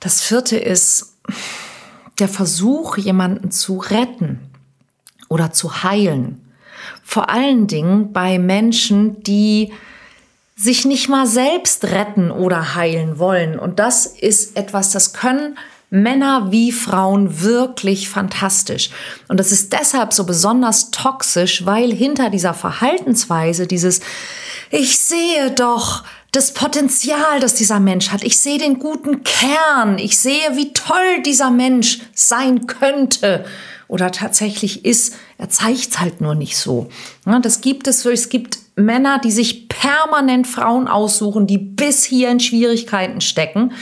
Das 0.00 0.20
vierte 0.20 0.56
ist 0.56 1.16
der 2.18 2.28
Versuch, 2.28 2.96
jemanden 2.96 3.50
zu 3.50 3.78
retten 3.78 4.40
oder 5.28 5.52
zu 5.52 5.82
heilen. 5.82 6.40
Vor 7.02 7.30
allen 7.30 7.66
Dingen 7.66 8.12
bei 8.12 8.38
Menschen, 8.38 9.22
die 9.22 9.72
sich 10.56 10.84
nicht 10.84 11.08
mal 11.08 11.26
selbst 11.26 11.84
retten 11.84 12.30
oder 12.30 12.74
heilen 12.74 13.18
wollen. 13.18 13.58
Und 13.58 13.78
das 13.78 14.06
ist 14.06 14.56
etwas, 14.56 14.90
das 14.90 15.12
können 15.12 15.56
Männer 15.90 16.50
wie 16.50 16.72
Frauen 16.72 17.40
wirklich 17.40 18.08
fantastisch. 18.08 18.90
Und 19.28 19.40
das 19.40 19.52
ist 19.52 19.72
deshalb 19.72 20.12
so 20.12 20.24
besonders 20.24 20.90
toxisch, 20.90 21.64
weil 21.64 21.92
hinter 21.92 22.28
dieser 22.28 22.54
Verhaltensweise 22.54 23.66
dieses 23.66 24.00
Ich 24.70 24.98
sehe 24.98 25.50
doch, 25.52 26.04
das 26.38 26.52
Potenzial, 26.52 27.40
das 27.40 27.54
dieser 27.54 27.80
Mensch 27.80 28.10
hat. 28.10 28.22
Ich 28.22 28.38
sehe 28.38 28.58
den 28.58 28.78
guten 28.78 29.24
Kern. 29.24 29.98
Ich 29.98 30.18
sehe, 30.18 30.54
wie 30.54 30.72
toll 30.72 31.20
dieser 31.26 31.50
Mensch 31.50 31.98
sein 32.14 32.68
könnte 32.68 33.44
oder 33.88 34.12
tatsächlich 34.12 34.84
ist. 34.84 35.16
Er 35.36 35.50
zeigt 35.50 35.98
halt 35.98 36.20
nur 36.20 36.36
nicht 36.36 36.56
so. 36.56 36.90
das 37.24 37.60
gibt 37.60 37.88
es. 37.88 38.06
Es 38.06 38.28
gibt 38.28 38.58
Männer, 38.76 39.18
die 39.18 39.32
sich 39.32 39.68
permanent 39.68 40.46
Frauen 40.46 40.86
aussuchen, 40.86 41.48
die 41.48 41.58
bis 41.58 42.04
hier 42.04 42.30
in 42.30 42.38
Schwierigkeiten 42.38 43.20
stecken. 43.20 43.72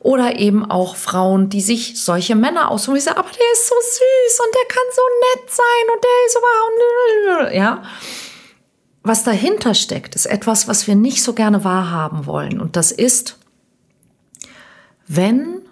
Oder 0.00 0.38
eben 0.38 0.64
auch 0.64 0.96
Frauen, 0.96 1.50
die 1.50 1.60
sich 1.60 2.02
solche 2.02 2.36
Männer 2.36 2.70
aussuchen. 2.70 2.96
Ich 2.96 3.04
sage, 3.04 3.18
aber 3.18 3.28
der 3.28 3.52
ist 3.52 3.68
so 3.68 3.74
süß 3.74 4.40
und 4.46 4.54
der 4.54 4.68
kann 4.74 4.84
so 4.96 5.02
nett 5.26 5.50
sein 5.50 5.94
und 5.94 6.04
der 6.04 6.26
ist 6.26 6.38
überhaupt, 6.38 7.54
ja 7.54 7.82
was 9.02 9.24
dahinter 9.24 9.74
steckt, 9.74 10.14
ist 10.14 10.26
etwas, 10.26 10.68
was 10.68 10.86
wir 10.86 10.94
nicht 10.94 11.22
so 11.22 11.32
gerne 11.32 11.64
wahrhaben 11.64 12.26
wollen. 12.26 12.60
Und 12.60 12.76
das 12.76 12.92
ist, 12.92 13.38
wenn 15.08 15.62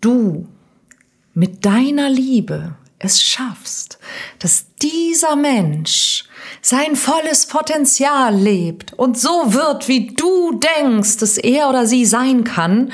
du 0.00 0.46
mit 1.32 1.64
deiner 1.64 2.10
Liebe 2.10 2.76
es 2.98 3.22
schaffst, 3.22 3.98
dass 4.38 4.66
dieser 4.80 5.36
Mensch 5.36 6.24
sein 6.60 6.96
volles 6.96 7.46
Potenzial 7.46 8.34
lebt 8.34 8.92
und 8.94 9.18
so 9.18 9.52
wird, 9.52 9.88
wie 9.88 10.14
du 10.14 10.60
denkst, 10.78 11.18
dass 11.18 11.38
er 11.38 11.68
oder 11.68 11.86
sie 11.86 12.04
sein 12.04 12.44
kann, 12.44 12.92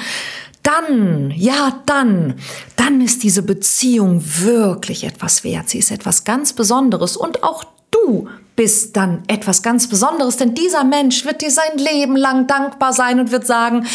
dann, 0.62 1.32
ja, 1.34 1.80
dann, 1.86 2.34
dann 2.76 3.00
ist 3.00 3.22
diese 3.22 3.42
Beziehung 3.42 4.22
wirklich 4.24 5.04
etwas 5.04 5.42
wert. 5.42 5.68
Sie 5.68 5.78
ist 5.78 5.90
etwas 5.90 6.24
ganz 6.24 6.52
Besonderes 6.52 7.16
und 7.16 7.42
auch 7.42 7.64
du 7.90 8.28
bist 8.60 8.94
dann 8.94 9.22
etwas 9.26 9.62
ganz 9.62 9.88
Besonderes, 9.88 10.36
denn 10.36 10.54
dieser 10.54 10.84
Mensch 10.84 11.24
wird 11.24 11.40
dir 11.40 11.50
sein 11.50 11.78
Leben 11.78 12.14
lang 12.14 12.46
dankbar 12.46 12.92
sein 12.92 13.18
und 13.18 13.30
wird 13.30 13.46
sagen, 13.46 13.86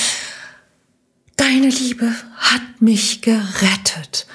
deine 1.38 1.67
Liebe 1.67 2.12
hat 2.36 2.63
mich 2.79 3.22
gerettet. 3.22 4.25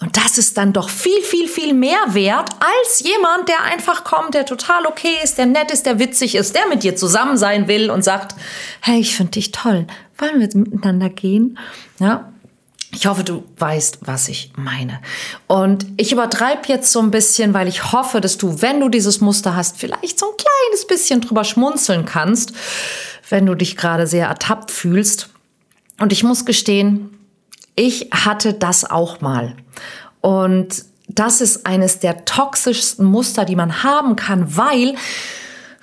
Und 0.00 0.16
das 0.16 0.38
ist 0.38 0.56
dann 0.56 0.72
doch 0.72 0.88
viel, 0.88 1.20
viel, 1.20 1.46
viel 1.46 1.74
mehr 1.74 2.00
wert 2.14 2.48
als 2.58 3.00
jemand, 3.00 3.50
der 3.50 3.64
einfach 3.64 4.02
kommt, 4.02 4.32
der 4.32 4.46
total 4.46 4.86
okay 4.86 5.18
ist, 5.22 5.36
der 5.36 5.44
nett 5.44 5.70
ist, 5.70 5.84
der 5.84 5.98
witzig 5.98 6.36
ist, 6.36 6.54
der 6.54 6.66
mit 6.68 6.82
dir 6.82 6.96
zusammen 6.96 7.36
sein 7.36 7.68
will 7.68 7.90
und 7.90 8.02
sagt, 8.02 8.34
hey, 8.80 8.98
ich 8.98 9.14
finde 9.14 9.32
dich 9.32 9.52
toll, 9.52 9.86
wollen 10.16 10.40
wir 10.40 10.48
miteinander 10.58 11.10
gehen? 11.10 11.58
Ja, 11.98 12.32
ich 12.96 13.06
hoffe, 13.06 13.24
du 13.24 13.44
weißt, 13.58 13.98
was 14.06 14.28
ich 14.28 14.52
meine. 14.56 15.00
Und 15.46 15.84
ich 15.98 16.12
übertreibe 16.12 16.62
jetzt 16.66 16.90
so 16.90 17.00
ein 17.00 17.10
bisschen, 17.10 17.52
weil 17.52 17.68
ich 17.68 17.92
hoffe, 17.92 18.22
dass 18.22 18.38
du, 18.38 18.62
wenn 18.62 18.80
du 18.80 18.88
dieses 18.88 19.20
Muster 19.20 19.54
hast, 19.54 19.76
vielleicht 19.76 20.18
so 20.18 20.26
ein 20.30 20.36
kleines 20.36 20.86
bisschen 20.86 21.20
drüber 21.20 21.44
schmunzeln 21.44 22.06
kannst, 22.06 22.54
wenn 23.28 23.44
du 23.44 23.54
dich 23.54 23.76
gerade 23.76 24.06
sehr 24.06 24.28
ertappt 24.28 24.70
fühlst. 24.70 25.28
Und 26.00 26.10
ich 26.10 26.24
muss 26.24 26.46
gestehen, 26.46 27.10
ich 27.74 28.08
hatte 28.12 28.54
das 28.54 28.90
auch 28.90 29.20
mal. 29.20 29.56
Und 30.22 30.84
das 31.06 31.42
ist 31.42 31.66
eines 31.66 31.98
der 31.98 32.24
toxischsten 32.24 33.04
Muster, 33.04 33.44
die 33.44 33.56
man 33.56 33.82
haben 33.82 34.16
kann, 34.16 34.56
weil 34.56 34.94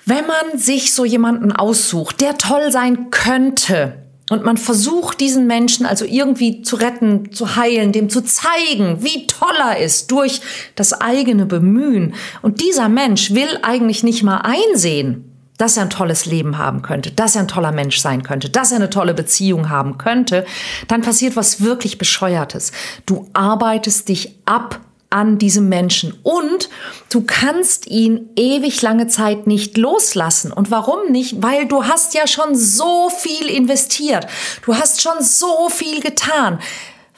wenn 0.04 0.26
man 0.26 0.58
sich 0.58 0.92
so 0.92 1.04
jemanden 1.04 1.52
aussucht, 1.52 2.20
der 2.20 2.38
toll 2.38 2.72
sein 2.72 3.10
könnte, 3.10 4.03
und 4.30 4.44
man 4.44 4.56
versucht 4.56 5.20
diesen 5.20 5.46
Menschen 5.46 5.84
also 5.84 6.04
irgendwie 6.06 6.62
zu 6.62 6.76
retten, 6.76 7.32
zu 7.32 7.56
heilen, 7.56 7.92
dem 7.92 8.08
zu 8.08 8.22
zeigen, 8.22 9.02
wie 9.02 9.26
toll 9.26 9.56
er 9.58 9.78
ist 9.78 10.10
durch 10.10 10.40
das 10.76 10.98
eigene 10.98 11.44
Bemühen. 11.44 12.14
Und 12.40 12.62
dieser 12.62 12.88
Mensch 12.88 13.32
will 13.32 13.58
eigentlich 13.62 14.02
nicht 14.02 14.22
mal 14.22 14.38
einsehen, 14.38 15.30
dass 15.58 15.76
er 15.76 15.84
ein 15.84 15.90
tolles 15.90 16.26
Leben 16.26 16.58
haben 16.58 16.82
könnte, 16.82 17.10
dass 17.10 17.36
er 17.36 17.42
ein 17.42 17.48
toller 17.48 17.70
Mensch 17.70 17.98
sein 17.98 18.22
könnte, 18.22 18.48
dass 18.48 18.72
er 18.72 18.76
eine 18.76 18.90
tolle 18.90 19.14
Beziehung 19.14 19.68
haben 19.68 19.98
könnte, 19.98 20.46
dann 20.88 21.02
passiert 21.02 21.36
was 21.36 21.60
wirklich 21.60 21.98
bescheuertes. 21.98 22.72
Du 23.06 23.28
arbeitest 23.34 24.08
dich 24.08 24.36
ab 24.46 24.80
an 25.14 25.38
diesem 25.38 25.68
Menschen 25.68 26.18
und 26.24 26.68
du 27.08 27.22
kannst 27.24 27.86
ihn 27.86 28.30
ewig 28.34 28.82
lange 28.82 29.06
Zeit 29.06 29.46
nicht 29.46 29.78
loslassen. 29.78 30.52
Und 30.52 30.72
warum 30.72 31.12
nicht? 31.12 31.40
Weil 31.40 31.66
du 31.66 31.84
hast 31.84 32.14
ja 32.14 32.26
schon 32.26 32.56
so 32.56 33.10
viel 33.10 33.48
investiert. 33.48 34.26
Du 34.66 34.74
hast 34.74 35.02
schon 35.02 35.22
so 35.22 35.68
viel 35.68 36.00
getan. 36.00 36.58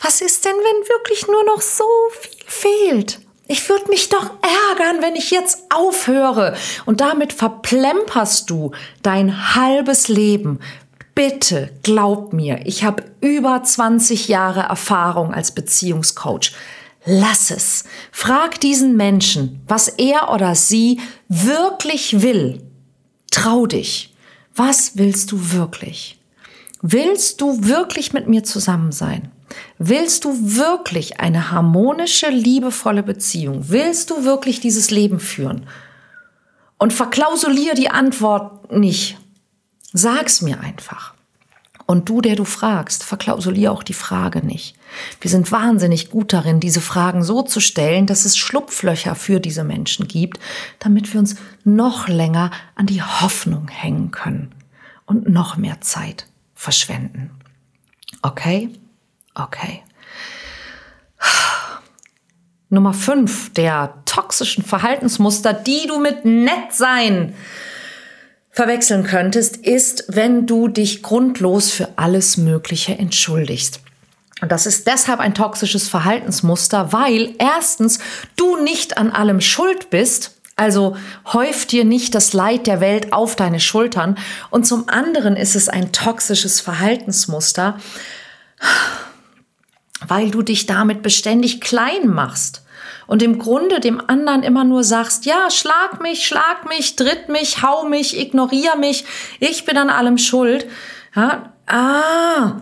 Was 0.03 0.21
ist 0.21 0.45
denn, 0.45 0.53
wenn 0.53 0.89
wirklich 0.89 1.27
nur 1.27 1.43
noch 1.45 1.63
so 1.63 1.85
viel 2.21 2.45
fehlt? 2.47 3.21
Ich 3.49 3.67
würde 3.71 3.89
mich 3.89 4.11
doch 4.11 4.31
ärgern, 4.43 5.01
wenn 5.01 5.17
ich 5.17 5.31
jetzt 5.31 5.61
aufhöre. 5.75 6.55
Und 6.85 7.01
damit 7.01 7.33
verplemperst 7.33 8.51
du 8.51 8.73
dein 9.03 9.55
halbes 9.55 10.09
Leben. 10.09 10.61
Bitte 11.15 11.71
glaub 11.83 12.35
mir, 12.35 12.61
ich 12.67 12.85
habe 12.85 13.05
über 13.23 13.63
20 13.63 14.29
Jahre 14.29 14.61
Erfahrung 14.61 15.33
als 15.33 15.53
Beziehungscoach. 15.53 16.53
Lass 17.07 17.53
es. 17.53 17.85
Frag 18.11 18.61
diesen 18.61 18.97
Menschen, 18.97 19.63
was 19.69 19.89
er 19.89 20.33
oder 20.33 20.57
sie 20.57 21.01
wirklich 21.29 22.21
will. 22.21 22.63
Trau 23.31 23.67
dich. 23.67 24.15
Was 24.57 24.97
willst 24.97 25.31
du 25.31 25.53
wirklich? 25.53 26.19
Willst 26.83 27.41
du 27.41 27.65
wirklich 27.65 28.13
mit 28.13 28.29
mir 28.29 28.43
zusammen 28.43 28.91
sein? 28.91 29.31
Willst 29.79 30.25
du 30.25 30.57
wirklich 30.57 31.21
eine 31.21 31.53
harmonische, 31.53 32.29
liebevolle 32.29 33.03
Beziehung? 33.03 33.69
Willst 33.69 34.11
du 34.11 34.25
wirklich 34.25 34.61
dieses 34.61 34.91
Leben 34.91 35.21
führen? 35.21 35.69
Und 36.79 36.93
verklausulier 36.93 37.75
die 37.75 37.89
Antwort 37.89 38.73
nicht. 38.73 39.17
Sag's 39.93 40.43
mir 40.43 40.61
einfach. 40.61 41.16
Und 41.87 42.09
du, 42.09 42.21
der 42.21 42.35
du 42.35 42.45
fragst, 42.45 43.05
verklausulier 43.05 43.71
auch 43.71 43.85
die 43.85 43.95
Frage 43.95 44.45
nicht. 44.45 44.75
Wir 45.21 45.31
sind 45.31 45.53
wahnsinnig 45.53 46.11
gut 46.11 46.33
darin, 46.33 46.59
diese 46.59 46.81
Fragen 46.81 47.23
so 47.23 47.43
zu 47.43 47.61
stellen, 47.61 48.07
dass 48.07 48.25
es 48.25 48.37
Schlupflöcher 48.37 49.15
für 49.15 49.39
diese 49.39 49.63
Menschen 49.63 50.09
gibt, 50.09 50.41
damit 50.81 51.13
wir 51.13 51.21
uns 51.21 51.37
noch 51.63 52.09
länger 52.09 52.51
an 52.75 52.87
die 52.87 53.03
Hoffnung 53.03 53.69
hängen 53.69 54.11
können 54.11 54.53
und 55.07 55.29
noch 55.29 55.57
mehr 55.57 55.81
Zeit 55.81 56.27
verschwenden. 56.55 57.31
Okay? 58.23 58.71
Okay. 59.35 59.83
Nummer 62.69 62.95
fünf 62.95 63.53
der 63.53 63.95
toxischen 64.07 64.65
Verhaltensmuster, 64.65 65.53
die 65.53 65.87
du 65.87 66.01
mit 66.01 66.25
Nettsein 66.25 67.35
verwechseln 68.57 69.05
könntest, 69.05 69.59
ist, 69.59 70.05
wenn 70.09 70.47
du 70.47 70.67
dich 70.67 71.03
grundlos 71.03 71.71
für 71.71 71.91
alles 71.97 72.39
Mögliche 72.39 72.99
entschuldigst. 72.99 73.81
Und 74.41 74.51
das 74.51 74.65
ist 74.65 74.87
deshalb 74.87 75.21
ein 75.21 75.35
toxisches 75.35 75.89
Verhaltensmuster, 75.89 76.93
weil 76.93 77.35
erstens 77.39 77.99
du 78.37 78.57
nicht 78.57 78.97
an 78.97 79.11
allem 79.11 79.43
schuld 79.43 79.91
bist, 79.91 80.33
also 80.57 80.97
häuft 81.27 81.71
dir 81.73 81.85
nicht 81.85 82.15
das 82.15 82.33
Leid 82.33 82.67
der 82.67 82.81
Welt 82.81 83.13
auf 83.13 83.37
deine 83.37 83.61
Schultern. 83.61 84.17
Und 84.49 84.67
zum 84.67 84.89
anderen 84.89 85.37
ist 85.37 85.55
es 85.55 85.69
ein 85.69 85.93
toxisches 85.93 86.63
Verhaltensmuster, 86.63 87.79
weil 90.07 90.31
du 90.31 90.41
dich 90.41 90.65
damit 90.65 91.03
beständig 91.03 91.61
klein 91.61 92.09
machst 92.09 92.63
und 93.07 93.23
im 93.23 93.39
Grunde 93.39 93.81
dem 93.81 94.01
anderen 94.09 94.43
immer 94.43 94.65
nur 94.65 94.85
sagst, 94.85 95.27
ja, 95.27 95.51
schlag 95.51 96.01
mich, 96.03 96.27
schlag 96.27 96.69
mich, 96.69 96.97
tritt 96.97 97.29
mich, 97.29 97.63
hau 97.63 97.89
mich, 97.89 98.19
ignoriere 98.19 98.77
mich, 98.77 99.05
ich 99.41 99.65
bin 99.65 99.77
an 99.77 99.91
allem 99.91 100.19
schuld. 100.19 100.67
Ja, 101.15 101.53
ah, 101.67 102.61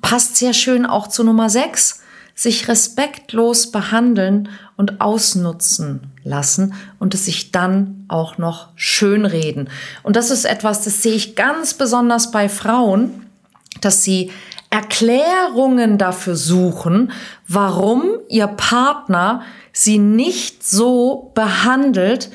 passt 0.00 0.36
sehr 0.36 0.52
schön 0.52 0.84
auch 0.84 1.08
zu 1.08 1.24
Nummer 1.24 1.48
6, 1.48 2.02
sich 2.34 2.68
respektlos 2.68 3.70
behandeln 3.70 4.48
und 4.76 5.00
ausnutzen 5.00 6.12
lassen 6.24 6.74
und 6.98 7.14
es 7.14 7.26
sich 7.26 7.52
dann 7.52 8.04
auch 8.08 8.38
noch 8.38 8.68
schönreden. 8.74 9.68
Und 10.02 10.16
das 10.16 10.30
ist 10.30 10.44
etwas, 10.44 10.82
das 10.82 11.02
sehe 11.02 11.14
ich 11.14 11.36
ganz 11.36 11.74
besonders 11.74 12.30
bei 12.30 12.48
Frauen, 12.48 13.26
dass 13.80 14.02
sie 14.02 14.30
Erklärungen 14.72 15.98
dafür 15.98 16.34
suchen, 16.34 17.12
warum 17.46 18.04
ihr 18.30 18.46
Partner 18.46 19.42
sie 19.70 19.98
nicht 19.98 20.66
so 20.66 21.30
behandelt, 21.34 22.30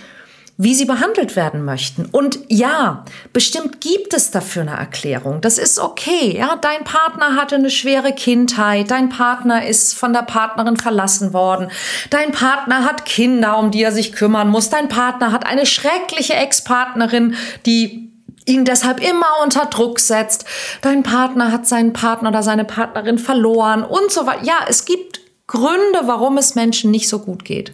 wie 0.55 0.75
sie 0.75 0.85
behandelt 0.85 1.35
werden 1.35 1.65
möchten. 1.65 2.05
Und 2.05 2.39
ja, 2.47 3.05
bestimmt 3.33 3.81
gibt 3.81 4.13
es 4.13 4.29
dafür 4.29 4.61
eine 4.61 4.77
Erklärung. 4.77 5.41
Das 5.41 5.57
ist 5.57 5.79
okay. 5.79 6.35
Ja, 6.37 6.55
dein 6.55 6.83
Partner 6.83 7.35
hatte 7.35 7.55
eine 7.55 7.71
schwere 7.71 8.13
Kindheit. 8.13 8.91
Dein 8.91 9.09
Partner 9.09 9.65
ist 9.65 9.95
von 9.95 10.13
der 10.13 10.21
Partnerin 10.21 10.77
verlassen 10.77 11.33
worden. 11.33 11.69
Dein 12.11 12.31
Partner 12.31 12.85
hat 12.85 13.05
Kinder, 13.05 13.57
um 13.57 13.71
die 13.71 13.81
er 13.81 13.91
sich 13.91 14.13
kümmern 14.13 14.49
muss. 14.49 14.69
Dein 14.69 14.89
Partner 14.89 15.31
hat 15.31 15.47
eine 15.47 15.65
schreckliche 15.65 16.35
Ex-Partnerin, 16.35 17.35
die 17.65 18.16
ihn 18.47 18.65
deshalb 18.65 18.99
immer 18.99 19.27
unter 19.43 19.65
Druck 19.65 19.99
setzt. 19.99 20.45
Dein 20.81 21.03
Partner 21.03 21.51
hat 21.51 21.67
seinen 21.67 21.93
Partner 21.93 22.29
oder 22.29 22.43
seine 22.43 22.65
Partnerin 22.65 23.19
verloren 23.19 23.83
und 23.83 24.11
so 24.11 24.25
weiter. 24.25 24.43
Ja, 24.43 24.65
es 24.67 24.85
gibt 24.85 25.21
Gründe, 25.45 26.01
warum 26.05 26.37
es 26.37 26.55
Menschen 26.55 26.91
nicht 26.91 27.09
so 27.09 27.19
gut 27.19 27.45
geht. 27.45 27.73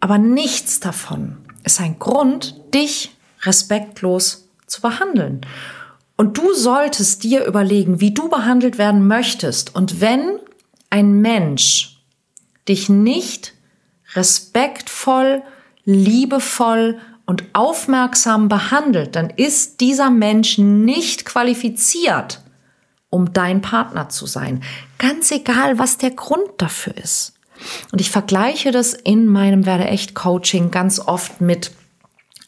Aber 0.00 0.18
nichts 0.18 0.80
davon 0.80 1.38
ist 1.64 1.80
ein 1.80 1.98
Grund, 1.98 2.54
dich 2.74 3.16
respektlos 3.42 4.48
zu 4.66 4.80
behandeln. 4.80 5.40
Und 6.16 6.38
du 6.38 6.52
solltest 6.52 7.24
dir 7.24 7.44
überlegen, 7.44 8.00
wie 8.00 8.12
du 8.12 8.28
behandelt 8.28 8.78
werden 8.78 9.06
möchtest. 9.06 9.74
Und 9.74 10.00
wenn 10.00 10.38
ein 10.90 11.20
Mensch 11.20 11.98
dich 12.68 12.88
nicht 12.88 13.54
respektvoll, 14.14 15.42
liebevoll 15.84 16.98
und 17.26 17.44
aufmerksam 17.52 18.48
behandelt, 18.48 19.16
dann 19.16 19.30
ist 19.30 19.80
dieser 19.80 20.10
Mensch 20.10 20.58
nicht 20.58 21.24
qualifiziert, 21.24 22.42
um 23.10 23.32
dein 23.32 23.62
Partner 23.62 24.08
zu 24.08 24.26
sein. 24.26 24.62
Ganz 24.98 25.30
egal, 25.30 25.78
was 25.78 25.98
der 25.98 26.10
Grund 26.10 26.48
dafür 26.58 26.96
ist. 26.96 27.34
Und 27.92 28.00
ich 28.00 28.10
vergleiche 28.10 28.72
das 28.72 28.92
in 28.92 29.26
meinem 29.26 29.64
Werde 29.64 29.84
echt 29.84 30.14
Coaching 30.14 30.70
ganz 30.70 31.00
oft 31.00 31.40
mit 31.40 31.70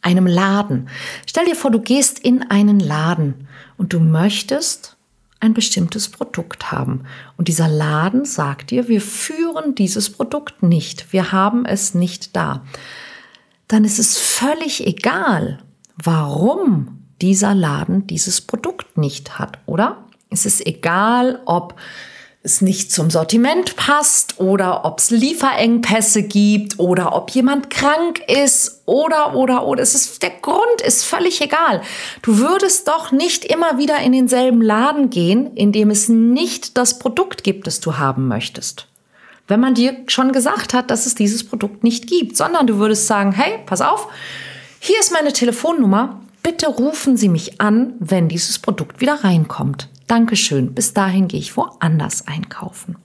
einem 0.02 0.26
Laden. 0.26 0.88
Stell 1.26 1.46
dir 1.46 1.56
vor, 1.56 1.70
du 1.70 1.80
gehst 1.80 2.18
in 2.18 2.50
einen 2.50 2.80
Laden 2.80 3.48
und 3.76 3.92
du 3.92 4.00
möchtest 4.00 4.96
ein 5.40 5.54
bestimmtes 5.54 6.08
Produkt 6.08 6.72
haben. 6.72 7.04
Und 7.36 7.48
dieser 7.48 7.68
Laden 7.68 8.24
sagt 8.24 8.70
dir, 8.70 8.88
wir 8.88 9.00
führen 9.00 9.74
dieses 9.74 10.10
Produkt 10.10 10.62
nicht, 10.62 11.12
wir 11.12 11.32
haben 11.32 11.66
es 11.66 11.94
nicht 11.94 12.36
da. 12.36 12.62
Dann 13.68 13.84
ist 13.84 13.98
es 13.98 14.16
völlig 14.18 14.86
egal, 14.86 15.58
warum 15.96 17.02
dieser 17.20 17.54
Laden 17.54 18.06
dieses 18.06 18.40
Produkt 18.40 18.96
nicht 18.96 19.38
hat, 19.38 19.58
oder? 19.66 20.04
Es 20.30 20.46
ist 20.46 20.66
egal, 20.66 21.40
ob 21.46 21.74
es 22.46 22.60
nicht 22.60 22.92
zum 22.92 23.10
Sortiment 23.10 23.74
passt 23.74 24.38
oder 24.38 24.84
ob 24.84 25.00
es 25.00 25.10
Lieferengpässe 25.10 26.22
gibt 26.22 26.78
oder 26.78 27.14
ob 27.14 27.30
jemand 27.30 27.70
krank 27.70 28.20
ist 28.28 28.82
oder 28.86 29.34
oder 29.34 29.66
oder 29.66 29.82
es 29.82 29.96
ist 29.96 30.22
der 30.22 30.30
Grund 30.30 30.80
ist 30.84 31.04
völlig 31.04 31.40
egal. 31.40 31.82
Du 32.22 32.38
würdest 32.38 32.86
doch 32.86 33.10
nicht 33.10 33.44
immer 33.44 33.78
wieder 33.78 33.98
in 33.98 34.12
denselben 34.12 34.62
Laden 34.62 35.10
gehen, 35.10 35.56
in 35.56 35.72
dem 35.72 35.90
es 35.90 36.08
nicht 36.08 36.78
das 36.78 37.00
Produkt 37.00 37.42
gibt, 37.42 37.66
das 37.66 37.80
du 37.80 37.98
haben 37.98 38.28
möchtest. 38.28 38.86
Wenn 39.48 39.60
man 39.60 39.74
dir 39.74 39.96
schon 40.08 40.32
gesagt 40.32 40.74
hat, 40.74 40.90
dass 40.90 41.06
es 41.06 41.14
dieses 41.14 41.44
Produkt 41.44 41.84
nicht 41.84 42.06
gibt, 42.08 42.36
sondern 42.36 42.66
du 42.66 42.78
würdest 42.78 43.06
sagen, 43.06 43.32
hey, 43.32 43.58
pass 43.64 43.80
auf, 43.80 44.08
hier 44.80 44.98
ist 44.98 45.12
meine 45.12 45.32
Telefonnummer, 45.32 46.20
bitte 46.42 46.66
rufen 46.66 47.16
Sie 47.16 47.28
mich 47.28 47.60
an, 47.60 47.94
wenn 47.98 48.28
dieses 48.28 48.58
Produkt 48.58 49.00
wieder 49.00 49.24
reinkommt. 49.24 49.88
Dankeschön, 50.06 50.74
bis 50.74 50.94
dahin 50.94 51.28
gehe 51.28 51.40
ich 51.40 51.56
woanders 51.56 52.26
einkaufen. 52.26 52.96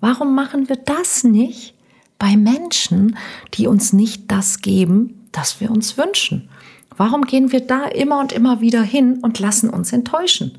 Warum 0.00 0.34
machen 0.34 0.68
wir 0.68 0.76
das 0.76 1.24
nicht 1.24 1.74
bei 2.18 2.36
Menschen, 2.36 3.16
die 3.54 3.66
uns 3.66 3.92
nicht 3.92 4.30
das 4.30 4.60
geben, 4.60 5.26
das 5.32 5.60
wir 5.60 5.70
uns 5.70 5.96
wünschen? 5.96 6.48
Warum 6.96 7.22
gehen 7.22 7.52
wir 7.52 7.60
da 7.60 7.86
immer 7.86 8.20
und 8.20 8.32
immer 8.32 8.60
wieder 8.60 8.82
hin 8.82 9.18
und 9.22 9.38
lassen 9.38 9.70
uns 9.70 9.92
enttäuschen? 9.92 10.58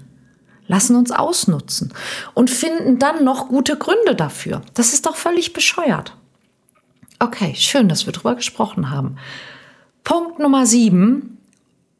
Lassen 0.67 0.95
uns 0.95 1.11
ausnutzen 1.11 1.93
und 2.33 2.49
finden 2.49 2.99
dann 2.99 3.23
noch 3.23 3.49
gute 3.49 3.77
Gründe 3.77 4.15
dafür. 4.15 4.61
Das 4.73 4.93
ist 4.93 5.05
doch 5.05 5.15
völlig 5.15 5.53
bescheuert. 5.53 6.15
Okay, 7.19 7.53
schön, 7.55 7.87
dass 7.87 8.05
wir 8.05 8.13
drüber 8.13 8.35
gesprochen 8.35 8.89
haben. 8.89 9.17
Punkt 10.03 10.39
Nummer 10.39 10.65
sieben, 10.65 11.35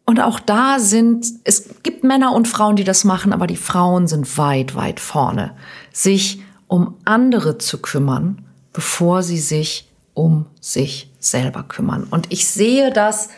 und 0.06 0.20
auch 0.20 0.40
da 0.40 0.80
sind, 0.80 1.26
es 1.44 1.82
gibt 1.82 2.04
Männer 2.04 2.34
und 2.34 2.48
Frauen, 2.48 2.76
die 2.76 2.84
das 2.84 3.04
machen, 3.04 3.34
aber 3.34 3.48
die 3.48 3.58
Frauen 3.58 4.08
sind 4.08 4.38
weit, 4.38 4.76
weit 4.76 5.00
vorne, 5.00 5.56
sich 5.92 6.42
um 6.68 6.96
andere 7.06 7.58
zu 7.58 7.80
kümmern, 7.82 8.46
bevor 8.72 9.24
sie 9.24 9.40
sich 9.40 9.90
um 10.14 10.46
sich 10.62 11.10
selber 11.20 11.64
kümmern. 11.64 12.04
Und 12.04 12.32
ich 12.32 12.48
sehe 12.48 12.92
das 12.94 13.30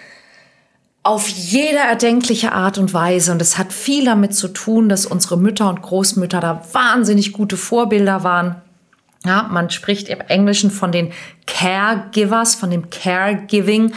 auf 1.08 1.30
jede 1.30 1.78
erdenkliche 1.78 2.52
Art 2.52 2.78
und 2.78 2.94
Weise. 2.94 3.32
Und 3.32 3.42
es 3.42 3.58
hat 3.58 3.72
viel 3.72 4.04
damit 4.04 4.36
zu 4.36 4.50
tun, 4.50 4.90
dass 4.90 5.06
unsere 5.06 5.38
Mütter 5.38 5.70
und 5.70 5.82
Großmütter 5.82 6.42
da 6.42 6.62
wahnsinnig 6.74 7.32
gute 7.32 7.56
Vorbilder 7.56 8.26
waren. 8.26 8.62
Ja, 9.26 9.48
man 9.50 9.70
spricht 9.70 10.10
im 10.10 10.20
Englischen 10.22 10.70
von 10.70 10.92
den 10.92 11.12
Caregivers, 11.48 12.56
von 12.56 12.70
dem 12.70 12.90
Caregiving, 12.90 13.94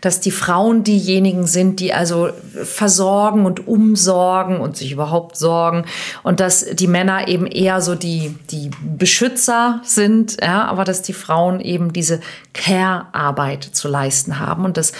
dass 0.00 0.20
die 0.20 0.30
Frauen 0.30 0.84
diejenigen 0.84 1.46
sind, 1.46 1.80
die 1.80 1.92
also 1.92 2.30
versorgen 2.64 3.44
und 3.44 3.66
umsorgen 3.66 4.60
und 4.60 4.76
sich 4.76 4.92
überhaupt 4.92 5.36
sorgen 5.36 5.84
und 6.22 6.40
dass 6.40 6.64
die 6.64 6.86
Männer 6.86 7.28
eben 7.28 7.46
eher 7.46 7.80
so 7.80 7.94
die, 7.94 8.36
die 8.50 8.70
Beschützer 8.82 9.80
sind, 9.84 10.38
ja, 10.40 10.64
aber 10.64 10.84
dass 10.84 11.02
die 11.02 11.12
Frauen 11.12 11.60
eben 11.60 11.92
diese 11.92 12.20
Care-Arbeit 12.54 13.64
zu 13.64 13.88
leisten 13.88 14.40
haben 14.40 14.64
und 14.64 14.76
dass 14.76 14.92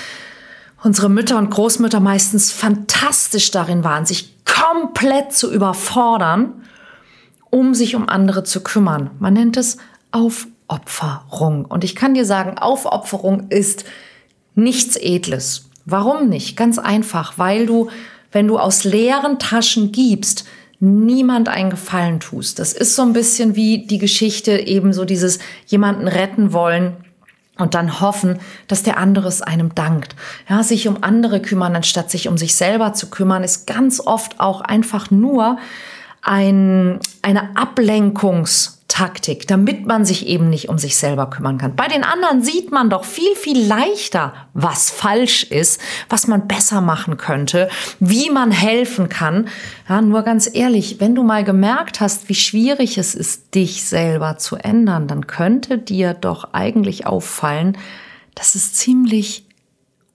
unsere 0.82 1.08
Mütter 1.08 1.38
und 1.38 1.50
Großmütter 1.50 2.00
meistens 2.00 2.50
fantastisch 2.50 3.50
darin 3.50 3.84
waren, 3.84 4.06
sich 4.06 4.34
komplett 4.44 5.32
zu 5.32 5.52
überfordern 5.52 6.62
um 7.52 7.74
sich 7.74 7.94
um 7.94 8.08
andere 8.08 8.44
zu 8.44 8.62
kümmern. 8.62 9.10
Man 9.18 9.34
nennt 9.34 9.58
es 9.58 9.76
Aufopferung. 10.10 11.66
Und 11.66 11.84
ich 11.84 11.94
kann 11.94 12.14
dir 12.14 12.24
sagen, 12.24 12.56
Aufopferung 12.56 13.50
ist 13.50 13.84
nichts 14.54 14.96
Edles. 14.96 15.68
Warum 15.84 16.30
nicht? 16.30 16.56
Ganz 16.56 16.78
einfach, 16.78 17.34
weil 17.36 17.66
du, 17.66 17.90
wenn 18.32 18.48
du 18.48 18.58
aus 18.58 18.84
leeren 18.84 19.38
Taschen 19.38 19.92
gibst, 19.92 20.46
niemand 20.80 21.50
einen 21.50 21.68
Gefallen 21.68 22.20
tust. 22.20 22.58
Das 22.58 22.72
ist 22.72 22.96
so 22.96 23.02
ein 23.02 23.12
bisschen 23.12 23.54
wie 23.54 23.86
die 23.86 23.98
Geschichte 23.98 24.52
eben 24.58 24.94
so 24.94 25.04
dieses 25.04 25.38
jemanden 25.66 26.08
retten 26.08 26.54
wollen 26.54 26.96
und 27.62 27.74
dann 27.74 28.00
hoffen, 28.00 28.38
dass 28.68 28.82
der 28.82 28.98
andere 28.98 29.28
es 29.28 29.40
einem 29.40 29.74
dankt. 29.74 30.14
Ja, 30.48 30.62
sich 30.62 30.88
um 30.88 30.98
andere 31.02 31.40
kümmern, 31.40 31.74
anstatt 31.76 32.10
sich 32.10 32.28
um 32.28 32.36
sich 32.36 32.54
selber 32.54 32.92
zu 32.92 33.08
kümmern, 33.08 33.44
ist 33.44 33.66
ganz 33.66 34.00
oft 34.00 34.40
auch 34.40 34.60
einfach 34.60 35.10
nur 35.10 35.58
ein, 36.22 37.00
eine 37.22 37.56
Ablenkungstaktik, 38.92 39.46
damit 39.46 39.86
man 39.86 40.04
sich 40.04 40.26
eben 40.26 40.50
nicht 40.50 40.68
um 40.68 40.78
sich 40.78 40.96
selber 40.96 41.28
kümmern 41.30 41.58
kann. 41.58 41.76
Bei 41.76 41.88
den 41.88 42.04
anderen 42.04 42.42
sieht 42.42 42.70
man 42.70 42.90
doch 42.90 43.04
viel, 43.04 43.34
viel 43.36 43.66
leichter, 43.66 44.34
was 44.54 44.90
falsch 44.90 45.44
ist, 45.44 45.80
was 46.08 46.26
man 46.26 46.46
besser 46.46 46.80
machen 46.80 47.16
könnte, 47.16 47.68
wie 48.00 48.30
man 48.30 48.50
helfen 48.50 49.08
kann. 49.08 49.48
Ja, 49.88 50.00
nur 50.02 50.22
ganz 50.22 50.48
ehrlich, 50.52 51.00
wenn 51.00 51.14
du 51.14 51.22
mal 51.22 51.44
gemerkt 51.44 52.00
hast, 52.00 52.28
wie 52.28 52.34
schwierig 52.34 52.98
es 52.98 53.14
ist, 53.14 53.54
dich 53.54 53.84
selber 53.84 54.38
zu 54.38 54.56
ändern, 54.56 55.08
dann 55.08 55.26
könnte 55.26 55.78
dir 55.78 56.14
doch 56.14 56.52
eigentlich 56.52 57.06
auffallen, 57.06 57.78
dass 58.34 58.54
es 58.54 58.74
ziemlich 58.74 59.46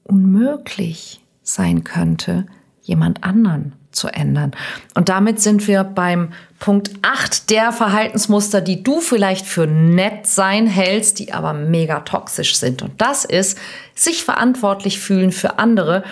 unmöglich 0.04 1.22
sein 1.44 1.84
könnte, 1.84 2.46
jemand 2.82 3.24
anderen 3.24 3.74
zu 3.98 4.08
ändern. 4.08 4.52
Und 4.96 5.10
damit 5.10 5.42
sind 5.42 5.68
wir 5.68 5.84
beim 5.84 6.34
Punkt 6.60 6.92
8 7.02 7.50
der 7.50 7.72
Verhaltensmuster, 7.72 8.62
die 8.62 8.84
du 8.84 9.02
vielleicht 9.02 9.46
für 9.46 9.68
nett 9.68 10.28
sein 10.28 10.68
hältst, 10.68 11.20
die 11.20 11.34
aber 11.34 11.54
mega 11.54 12.00
toxisch 12.02 12.56
sind. 12.56 12.82
Und 12.82 13.02
das 13.02 13.26
ist, 13.26 13.58
sich 13.96 14.24
verantwortlich 14.24 15.00
fühlen 15.00 15.32
für 15.32 15.60
andere, 15.60 16.04